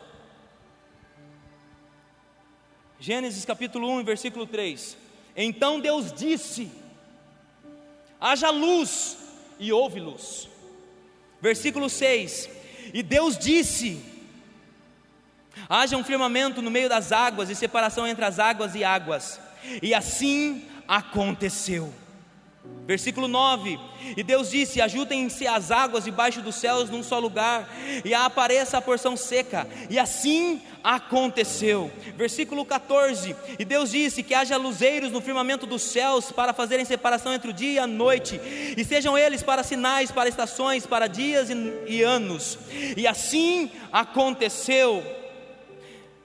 [2.99, 4.97] Gênesis capítulo 1, versículo 3.
[5.35, 6.71] Então Deus disse:
[8.19, 9.17] haja luz,
[9.59, 10.49] e houve luz.
[11.39, 12.49] Versículo 6.
[12.91, 14.16] E Deus disse:
[15.69, 19.39] Haja um firmamento no meio das águas e separação entre as águas e águas.
[19.81, 21.93] E assim aconteceu.
[22.85, 23.77] Versículo 9:
[24.15, 27.69] E Deus disse: Ajuntem-se as águas debaixo dos céus num só lugar,
[28.05, 29.67] e apareça a porção seca.
[29.89, 31.91] E assim aconteceu.
[32.15, 37.33] Versículo 14: E Deus disse: Que haja luzeiros no firmamento dos céus para fazerem separação
[37.33, 38.39] entre o dia e a noite,
[38.77, 42.57] e sejam eles para sinais, para estações, para dias e, e anos.
[42.95, 45.03] E assim aconteceu.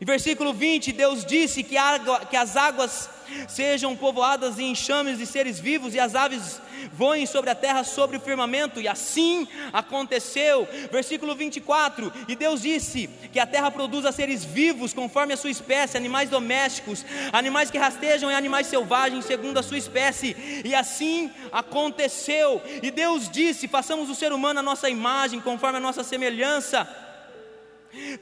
[0.02, 3.08] Em versículo 20, Deus disse que, água, que as águas
[3.46, 6.60] sejam povoadas de enxames de seres vivos e as aves
[6.92, 10.66] voem sobre a terra, sobre o firmamento, e assim aconteceu.
[10.90, 15.96] Versículo 24: E Deus disse que a terra produza seres vivos conforme a sua espécie,
[15.96, 20.34] animais domésticos, animais que rastejam e animais selvagens segundo a sua espécie,
[20.64, 22.60] e assim aconteceu.
[22.82, 27.01] E Deus disse: façamos o ser humano a nossa imagem, conforme a nossa semelhança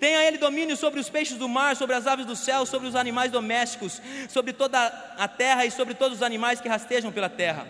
[0.00, 2.96] Tenha ele domínio sobre os peixes do mar, sobre as aves do céu, sobre os
[2.96, 7.66] animais domésticos, sobre toda a terra e sobre todos os animais que rastejam pela terra.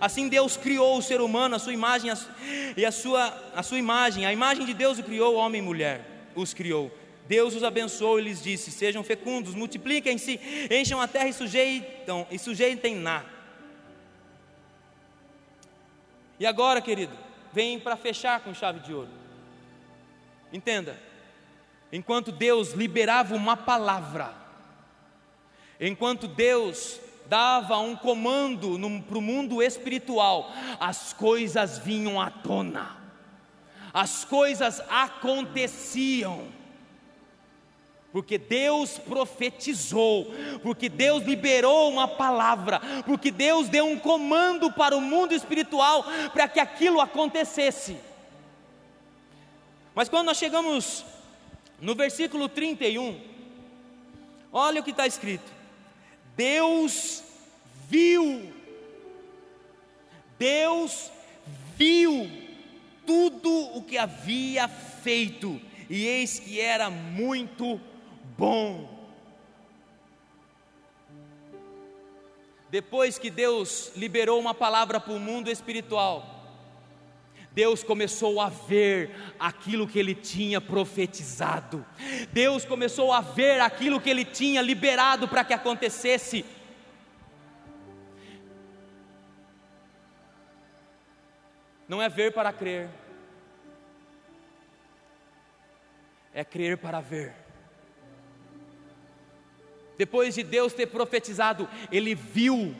[0.00, 2.10] Assim Deus criou o ser humano, a sua imagem
[2.76, 6.04] e a sua, a sua imagem, a imagem de Deus o criou, homem e mulher,
[6.34, 6.90] os criou.
[7.28, 12.38] Deus os abençoou e lhes disse: Sejam fecundos, multipliquem-se, encham a terra e sujeitam, e
[12.38, 13.24] sujeitem-na.
[16.40, 17.12] E agora, querido,
[17.52, 19.10] vem para fechar com chave de ouro.
[20.52, 20.98] Entenda,
[21.92, 24.32] enquanto Deus liberava uma palavra,
[25.80, 32.96] enquanto Deus dava um comando para o mundo espiritual, as coisas vinham à tona,
[33.92, 36.48] as coisas aconteciam,
[38.10, 40.32] porque Deus profetizou,
[40.62, 46.48] porque Deus liberou uma palavra, porque Deus deu um comando para o mundo espiritual para
[46.48, 47.98] que aquilo acontecesse.
[49.94, 51.04] Mas quando nós chegamos
[51.80, 53.20] no versículo 31,
[54.52, 55.50] olha o que está escrito:
[56.36, 57.22] Deus
[57.88, 58.52] viu,
[60.38, 61.10] Deus
[61.76, 62.30] viu
[63.06, 67.80] tudo o que havia feito, e eis que era muito
[68.36, 68.98] bom.
[72.70, 76.37] Depois que Deus liberou uma palavra para o mundo espiritual,
[77.58, 81.84] Deus começou a ver aquilo que ele tinha profetizado,
[82.30, 86.44] Deus começou a ver aquilo que ele tinha liberado para que acontecesse.
[91.88, 92.88] Não é ver para crer,
[96.32, 97.34] é crer para ver.
[99.96, 102.76] Depois de Deus ter profetizado, ele viu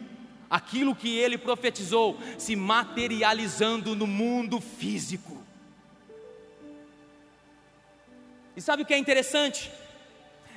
[0.50, 5.38] aquilo que ele profetizou se materializando no mundo físico.
[8.56, 9.70] E sabe o que é interessante?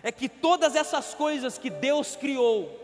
[0.02, 2.80] É que todas essas coisas que Deus criou,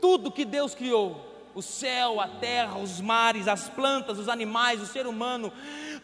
[0.00, 4.86] tudo que Deus criou, o céu, a terra, os mares, as plantas, os animais, o
[4.86, 5.52] ser humano,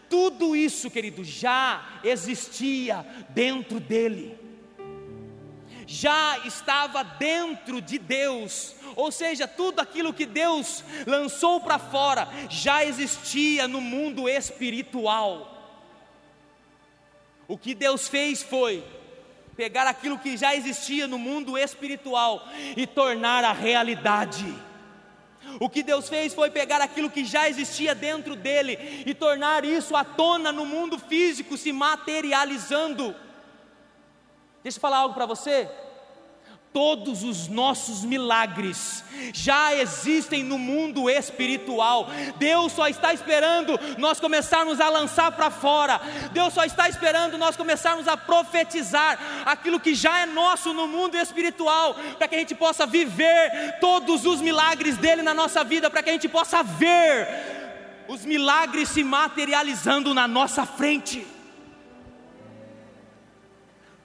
[0.09, 4.39] tudo isso, querido, já existia dentro dele,
[5.91, 12.85] já estava dentro de Deus, ou seja, tudo aquilo que Deus lançou para fora já
[12.85, 15.55] existia no mundo espiritual.
[17.49, 18.85] O que Deus fez foi
[19.57, 24.45] pegar aquilo que já existia no mundo espiritual e tornar a realidade.
[25.59, 29.97] O que Deus fez foi pegar aquilo que já existia dentro dele e tornar isso
[29.97, 33.17] à tona no mundo físico, se materializando.
[34.63, 35.69] Deixa eu falar algo para você.
[36.73, 39.03] Todos os nossos milagres
[39.33, 42.09] já existem no mundo espiritual.
[42.37, 45.99] Deus só está esperando nós começarmos a lançar para fora.
[46.31, 51.17] Deus só está esperando nós começarmos a profetizar aquilo que já é nosso no mundo
[51.17, 56.03] espiritual, para que a gente possa viver todos os milagres dele na nossa vida, para
[56.03, 57.27] que a gente possa ver
[58.09, 61.38] os milagres se materializando na nossa frente.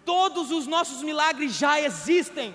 [0.05, 2.53] Todos os nossos milagres já existem.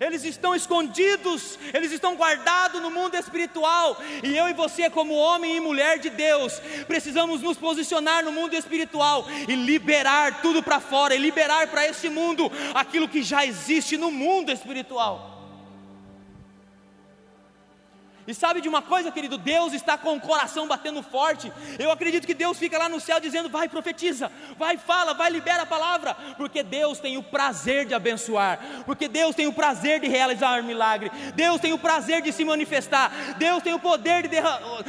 [0.00, 5.56] Eles estão escondidos, eles estão guardados no mundo espiritual, e eu e você, como homem
[5.56, 11.16] e mulher de Deus, precisamos nos posicionar no mundo espiritual e liberar tudo para fora,
[11.16, 15.37] e liberar para esse mundo aquilo que já existe no mundo espiritual.
[18.28, 19.38] E sabe de uma coisa, querido?
[19.38, 21.50] Deus está com o coração batendo forte.
[21.78, 25.62] Eu acredito que Deus fica lá no céu dizendo: vai, profetiza, vai, fala, vai, libera
[25.62, 30.08] a palavra, porque Deus tem o prazer de abençoar, porque Deus tem o prazer de
[30.08, 34.36] realizar milagre, Deus tem o prazer de se manifestar, Deus tem o poder de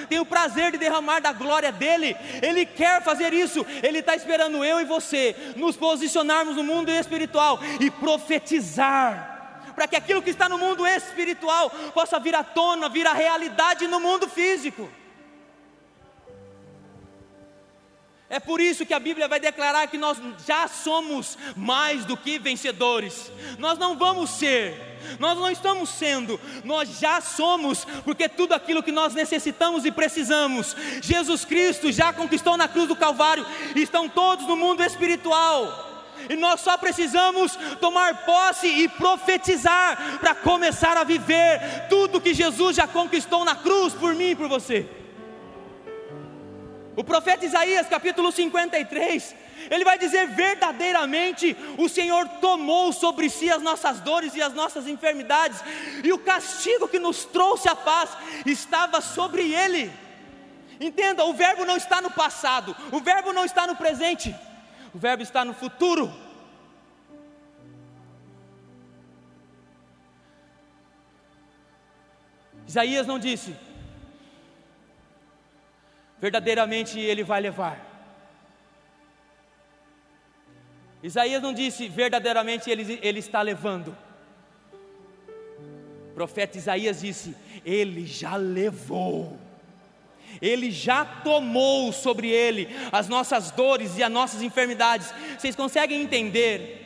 [0.09, 2.17] tem o prazer de derramar da glória dele.
[2.41, 7.57] Ele quer fazer isso, ele está esperando eu e você nos posicionarmos no mundo espiritual
[7.79, 9.38] e profetizar
[9.79, 13.87] para que aquilo que está no mundo espiritual possa vir à tona, vir à realidade
[13.87, 14.91] no mundo físico.
[18.29, 22.37] É por isso que a Bíblia vai declarar que nós já somos mais do que
[22.37, 23.31] vencedores.
[23.57, 24.77] Nós não vamos ser,
[25.17, 30.75] nós não estamos sendo, nós já somos, porque tudo aquilo que nós necessitamos e precisamos,
[31.01, 33.45] Jesus Cristo já conquistou na cruz do Calvário,
[33.77, 35.88] estão todos no mundo espiritual
[36.29, 42.75] e nós só precisamos tomar posse e profetizar para começar a viver tudo que Jesus
[42.75, 44.87] já conquistou na cruz por mim e por você.
[46.95, 49.35] O profeta Isaías, capítulo 53,
[49.71, 54.85] ele vai dizer verdadeiramente: o Senhor tomou sobre si as nossas dores e as nossas
[54.87, 55.59] enfermidades,
[56.03, 58.11] e o castigo que nos trouxe a paz
[58.45, 59.91] estava sobre ele.
[60.79, 64.33] Entenda, o verbo não está no passado, o verbo não está no presente,
[64.93, 66.11] o verbo está no futuro.
[72.67, 73.55] Isaías não disse,
[76.19, 77.89] verdadeiramente ele vai levar.
[81.01, 83.97] Isaías não disse, verdadeiramente ele, ele está levando.
[86.11, 87.35] O profeta Isaías disse,
[87.65, 89.39] ele já levou.
[90.41, 95.13] Ele já tomou sobre ele as nossas dores e as nossas enfermidades.
[95.37, 96.85] Vocês conseguem entender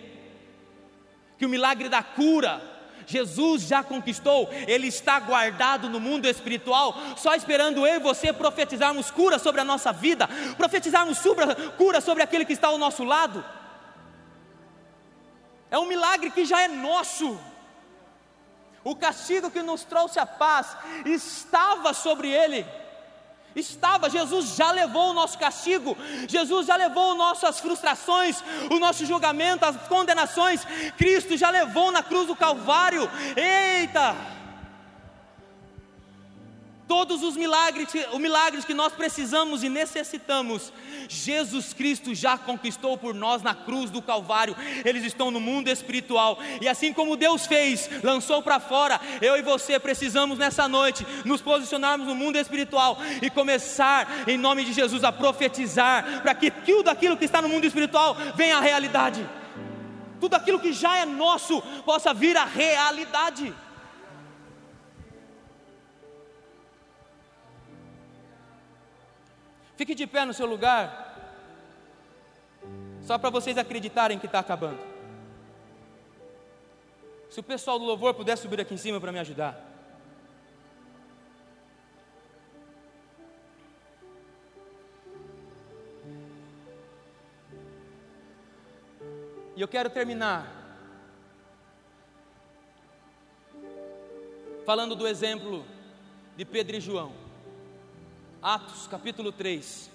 [1.38, 2.74] que o milagre da cura
[3.06, 9.12] Jesus já conquistou, ele está guardado no mundo espiritual, só esperando eu e você profetizarmos
[9.12, 10.28] cura sobre a nossa vida,
[10.58, 11.20] profetizarmos
[11.78, 13.44] cura sobre aquele que está ao nosso lado.
[15.70, 17.38] É um milagre que já é nosso.
[18.84, 22.66] O castigo que nos trouxe a paz estava sobre ele.
[23.56, 25.95] Estava, Jesus já levou o nosso castigo,
[26.28, 30.66] Jesus já levou nossas frustrações, o nosso julgamento, as condenações,
[30.97, 33.10] Cristo já levou na cruz do Calvário.
[33.36, 34.32] Eita!
[36.88, 40.73] Todos os milagres, os milagres que nós precisamos e necessitamos,
[41.07, 44.55] Jesus Cristo já conquistou por nós na cruz do Calvário.
[44.84, 46.38] Eles estão no mundo espiritual.
[46.59, 51.41] E assim como Deus fez, lançou para fora, eu e você precisamos nessa noite nos
[51.41, 56.89] posicionarmos no mundo espiritual e começar em nome de Jesus a profetizar para que tudo
[56.89, 59.27] aquilo que está no mundo espiritual venha à realidade.
[60.19, 63.53] Tudo aquilo que já é nosso possa vir à realidade.
[69.76, 71.03] Fique de pé no seu lugar,
[73.01, 74.80] só para vocês acreditarem que está acabando.
[77.30, 79.71] Se o pessoal do louvor puder subir aqui em cima para me ajudar.
[89.55, 90.47] E eu quero terminar
[94.65, 95.65] falando do exemplo
[96.36, 97.22] de Pedro e João.
[98.44, 99.89] Atos capítulo 3.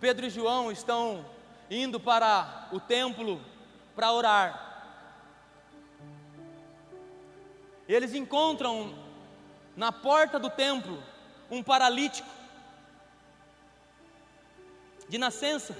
[0.00, 1.26] Pedro e João estão
[1.70, 3.38] indo para o templo
[3.94, 4.96] para orar.
[7.86, 8.94] Eles encontram
[9.76, 11.02] na porta do templo
[11.50, 12.30] um paralítico
[15.10, 15.76] de nascença.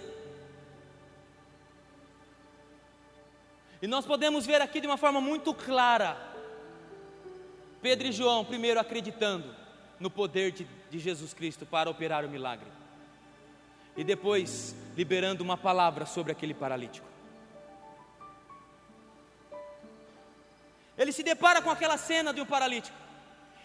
[3.81, 6.15] E nós podemos ver aqui de uma forma muito clara,
[7.81, 9.62] Pedro e João, primeiro acreditando
[9.99, 12.67] no poder de, de Jesus Cristo para operar o milagre,
[13.97, 17.07] e depois liberando uma palavra sobre aquele paralítico.
[20.97, 22.97] Ele se depara com aquela cena de um paralítico,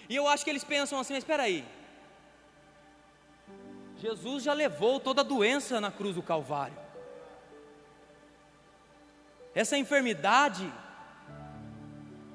[0.10, 1.66] e eu acho que eles pensam assim: mas espera aí,
[3.98, 6.78] Jesus já levou toda a doença na cruz do Calvário.
[9.56, 10.72] Essa enfermidade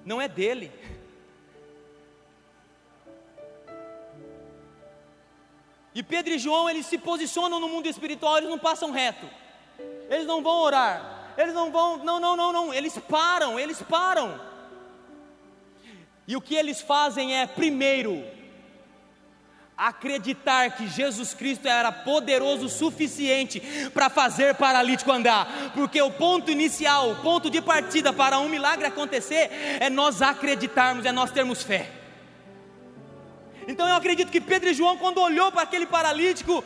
[0.04, 0.72] não é dele.
[5.94, 9.26] E Pedro e João, eles se posicionam no mundo espiritual, eles não passam reto.
[10.08, 11.32] Eles não vão orar.
[11.36, 14.40] Eles não vão, não, não, não, não, eles param, eles param.
[16.26, 18.24] E o que eles fazem é, primeiro,
[19.76, 23.60] acreditar que Jesus Cristo era poderoso o suficiente
[23.92, 28.86] para fazer paralítico andar, porque o ponto inicial, o ponto de partida para um milagre
[28.86, 32.01] acontecer é nós acreditarmos, é nós termos fé.
[33.66, 36.64] Então eu acredito que Pedro e João, quando olhou para aquele paralítico,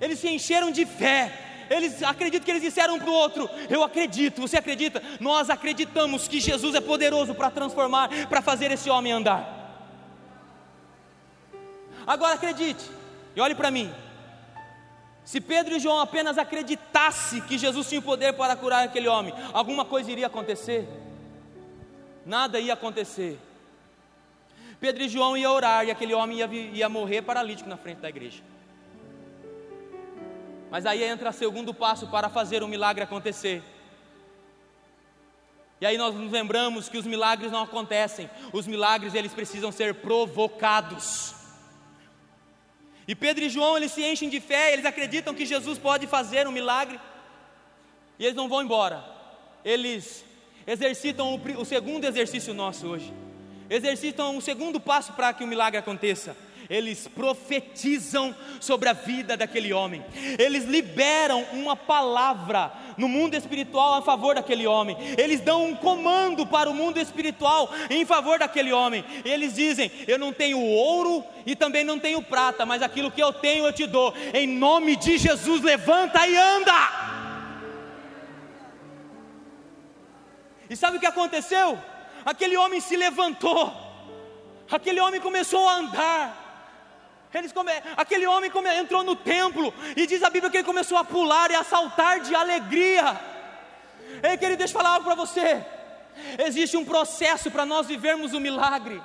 [0.00, 1.40] eles se encheram de fé.
[1.70, 5.02] Eles acreditam que eles disseram um para o outro: Eu acredito, você acredita?
[5.18, 9.62] Nós acreditamos que Jesus é poderoso para transformar, para fazer esse homem andar.
[12.06, 12.84] Agora acredite,
[13.34, 13.92] e olhe para mim.
[15.24, 19.32] Se Pedro e João apenas acreditassem que Jesus tinha o poder para curar aquele homem,
[19.54, 20.86] alguma coisa iria acontecer?
[22.26, 23.38] Nada ia acontecer.
[24.84, 28.10] Pedro e João iam orar e aquele homem ia, ia morrer paralítico na frente da
[28.10, 28.42] igreja.
[30.70, 33.62] Mas aí entra o segundo passo para fazer o milagre acontecer.
[35.80, 39.94] E aí nós nos lembramos que os milagres não acontecem, os milagres eles precisam ser
[39.94, 41.34] provocados.
[43.08, 46.46] E Pedro e João, eles se enchem de fé, eles acreditam que Jesus pode fazer
[46.46, 47.00] um milagre,
[48.18, 49.02] e eles não vão embora,
[49.64, 50.26] eles
[50.66, 53.23] exercitam o, o segundo exercício nosso hoje,
[53.68, 56.36] exercitam o segundo passo para que o milagre aconteça,
[56.68, 60.04] eles profetizam sobre a vida daquele homem,
[60.38, 66.46] eles liberam uma palavra no mundo espiritual a favor daquele homem, eles dão um comando
[66.46, 71.54] para o mundo espiritual em favor daquele homem, eles dizem: Eu não tenho ouro e
[71.54, 75.18] também não tenho prata, mas aquilo que eu tenho eu te dou, em nome de
[75.18, 77.14] Jesus, levanta e anda.
[80.70, 81.78] E sabe o que aconteceu?
[82.24, 83.72] Aquele homem se levantou,
[84.70, 86.44] aquele homem começou a andar,
[87.52, 87.72] come...
[87.96, 88.68] Aquele homem come...
[88.74, 92.20] entrou no templo e diz a Bíblia que ele começou a pular e a saltar
[92.20, 93.20] de alegria.
[94.22, 95.64] Ei, querido, deixa eu falar algo para você.
[96.46, 99.02] Existe um processo para nós vivermos o milagre.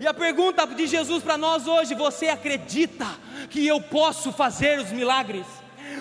[0.00, 3.06] E a pergunta de Jesus para nós hoje: você acredita
[3.48, 5.46] que eu posso fazer os milagres?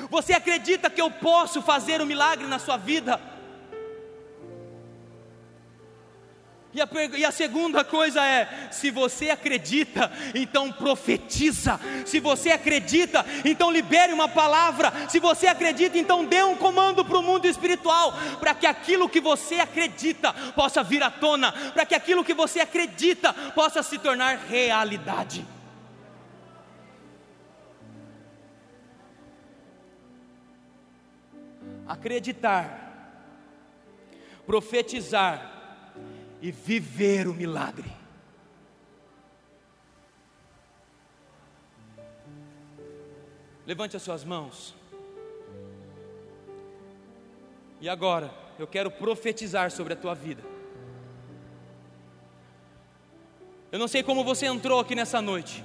[0.09, 3.21] Você acredita que eu posso fazer o milagre na sua vida?
[6.73, 11.77] E a, e a, segunda coisa é: se você acredita, então profetiza.
[12.05, 15.09] Se você acredita, então libere uma palavra.
[15.09, 19.19] Se você acredita, então dê um comando para o mundo espiritual, para que aquilo que
[19.19, 24.37] você acredita possa vir à tona, para que aquilo que você acredita possa se tornar
[24.37, 25.45] realidade.
[31.85, 33.19] Acreditar,
[34.45, 35.50] profetizar,
[36.41, 37.91] e viver o milagre.
[43.65, 44.73] Levante as suas mãos.
[47.79, 50.43] E agora, eu quero profetizar sobre a tua vida.
[53.71, 55.63] Eu não sei como você entrou aqui nessa noite.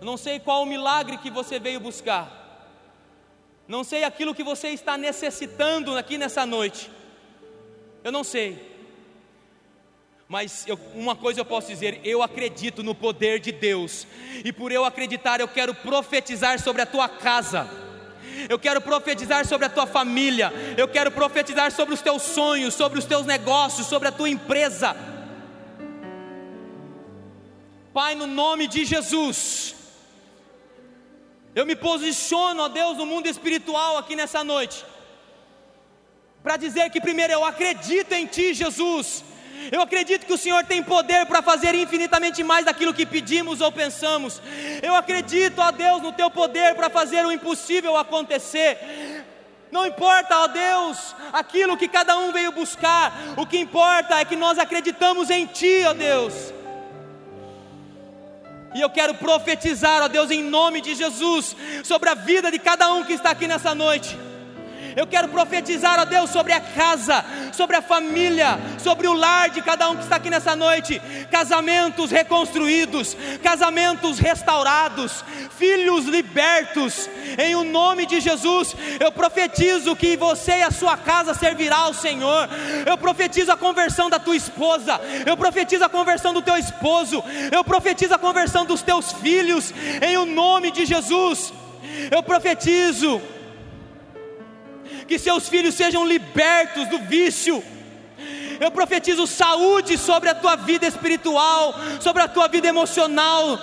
[0.00, 2.36] Eu não sei qual o milagre que você veio buscar.
[3.66, 6.90] Não sei aquilo que você está necessitando aqui nessa noite.
[8.08, 8.58] Eu não sei.
[10.26, 14.06] Mas eu, uma coisa eu posso dizer: eu acredito no poder de Deus,
[14.42, 17.68] e por eu acreditar, eu quero profetizar sobre a tua casa,
[18.48, 22.98] eu quero profetizar sobre a tua família, eu quero profetizar sobre os teus sonhos, sobre
[22.98, 24.96] os teus negócios, sobre a tua empresa.
[27.92, 29.74] Pai, no nome de Jesus,
[31.54, 34.82] eu me posiciono, ó Deus, no mundo espiritual aqui nessa noite
[36.42, 39.24] para dizer que primeiro eu acredito em Ti, Jesus.
[39.72, 43.72] Eu acredito que o Senhor tem poder para fazer infinitamente mais daquilo que pedimos ou
[43.72, 44.40] pensamos.
[44.82, 48.78] Eu acredito, ó Deus, no Teu poder para fazer o impossível acontecer.
[49.70, 54.36] Não importa, ó Deus, aquilo que cada um veio buscar, o que importa é que
[54.36, 56.32] nós acreditamos em Ti, ó Deus.
[58.74, 62.92] E eu quero profetizar, ó Deus, em nome de Jesus, sobre a vida de cada
[62.92, 64.16] um que está aqui nessa noite.
[64.96, 69.62] Eu quero profetizar, ó Deus, sobre a casa, sobre a família, sobre o lar de
[69.62, 71.00] cada um que está aqui nessa noite.
[71.30, 75.24] Casamentos reconstruídos, casamentos restaurados,
[75.58, 77.08] filhos libertos.
[77.38, 81.94] Em o nome de Jesus, eu profetizo que você e a sua casa servirá ao
[81.94, 82.48] Senhor.
[82.86, 85.00] Eu profetizo a conversão da tua esposa.
[85.26, 87.22] Eu profetizo a conversão do teu esposo.
[87.52, 89.72] Eu profetizo a conversão dos teus filhos.
[90.02, 91.52] Em o nome de Jesus.
[92.10, 93.20] Eu profetizo
[95.08, 97.64] que seus filhos sejam libertos do vício.
[98.60, 103.58] Eu profetizo saúde sobre a tua vida espiritual, sobre a tua vida emocional.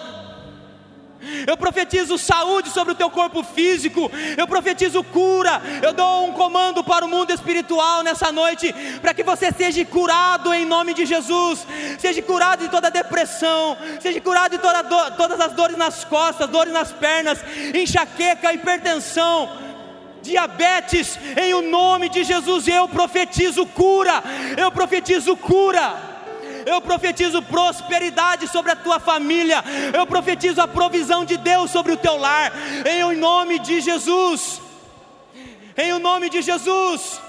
[1.48, 4.12] Eu profetizo saúde sobre o teu corpo físico.
[4.38, 5.62] Eu profetizo cura.
[5.82, 10.54] Eu dou um comando para o mundo espiritual nessa noite, para que você seja curado
[10.54, 11.66] em nome de Jesus.
[12.00, 13.78] Seja curado de toda depressão.
[14.00, 17.44] Seja curado de toda todas as dores nas costas, dores nas pernas,
[17.74, 19.65] enxaqueca, hipertensão
[20.26, 24.24] diabetes, em o nome de Jesus eu profetizo cura,
[24.58, 26.16] eu profetizo cura.
[26.66, 29.64] Eu profetizo prosperidade sobre a tua família.
[29.94, 32.52] Eu profetizo a provisão de Deus sobre o teu lar.
[32.84, 34.60] Em o nome de Jesus.
[35.78, 37.22] Em o nome de Jesus.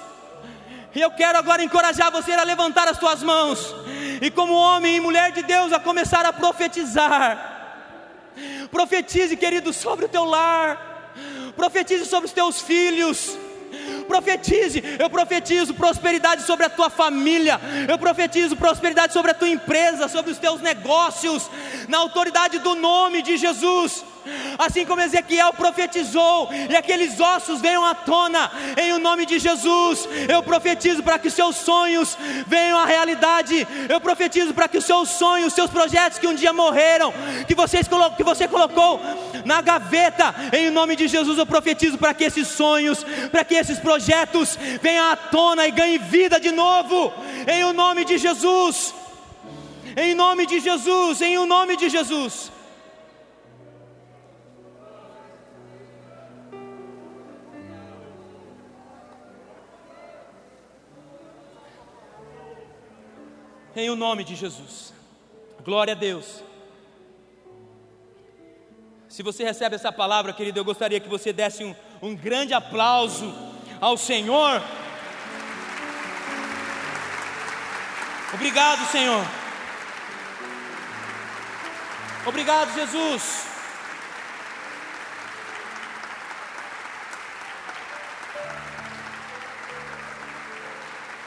[0.95, 3.75] E eu quero agora encorajar você a levantar as tuas mãos.
[4.23, 8.33] E como homem e mulher de Deus, a começar a profetizar.
[8.71, 10.96] Profetize, querido, sobre o teu lar
[11.57, 13.37] profetize sobre os teus filhos.
[14.07, 20.07] Profetize, eu profetizo prosperidade sobre a tua família, eu profetizo prosperidade sobre a tua empresa,
[20.09, 21.51] sobre os teus negócios,
[21.89, 24.05] na autoridade do nome de Jesus
[24.59, 30.09] assim como Ezequiel profetizou, e aqueles ossos venham à tona, em o nome de Jesus.
[30.29, 32.17] Eu profetizo para que os seus sonhos
[32.47, 33.67] venham à realidade.
[33.89, 37.13] Eu profetizo para que os seus sonhos, os seus projetos que um dia morreram,
[37.47, 39.01] que, vocês, que você colocou
[39.45, 43.79] na gaveta, em nome de Jesus, eu profetizo para que esses sonhos, para que esses
[43.79, 47.13] projetos venham à tona e ganhem vida de novo,
[47.47, 48.95] em o nome de Jesus.
[49.97, 52.53] Em nome de Jesus, em o nome de Jesus.
[63.83, 64.93] Em o nome de Jesus.
[65.65, 66.43] Glória a Deus.
[69.09, 73.33] Se você recebe essa palavra, querido, eu gostaria que você desse um, um grande aplauso
[73.81, 74.63] ao Senhor.
[78.35, 79.25] Obrigado, Senhor.
[82.27, 83.47] Obrigado, Jesus.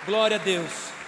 [0.05, 0.98] Glória a Deus.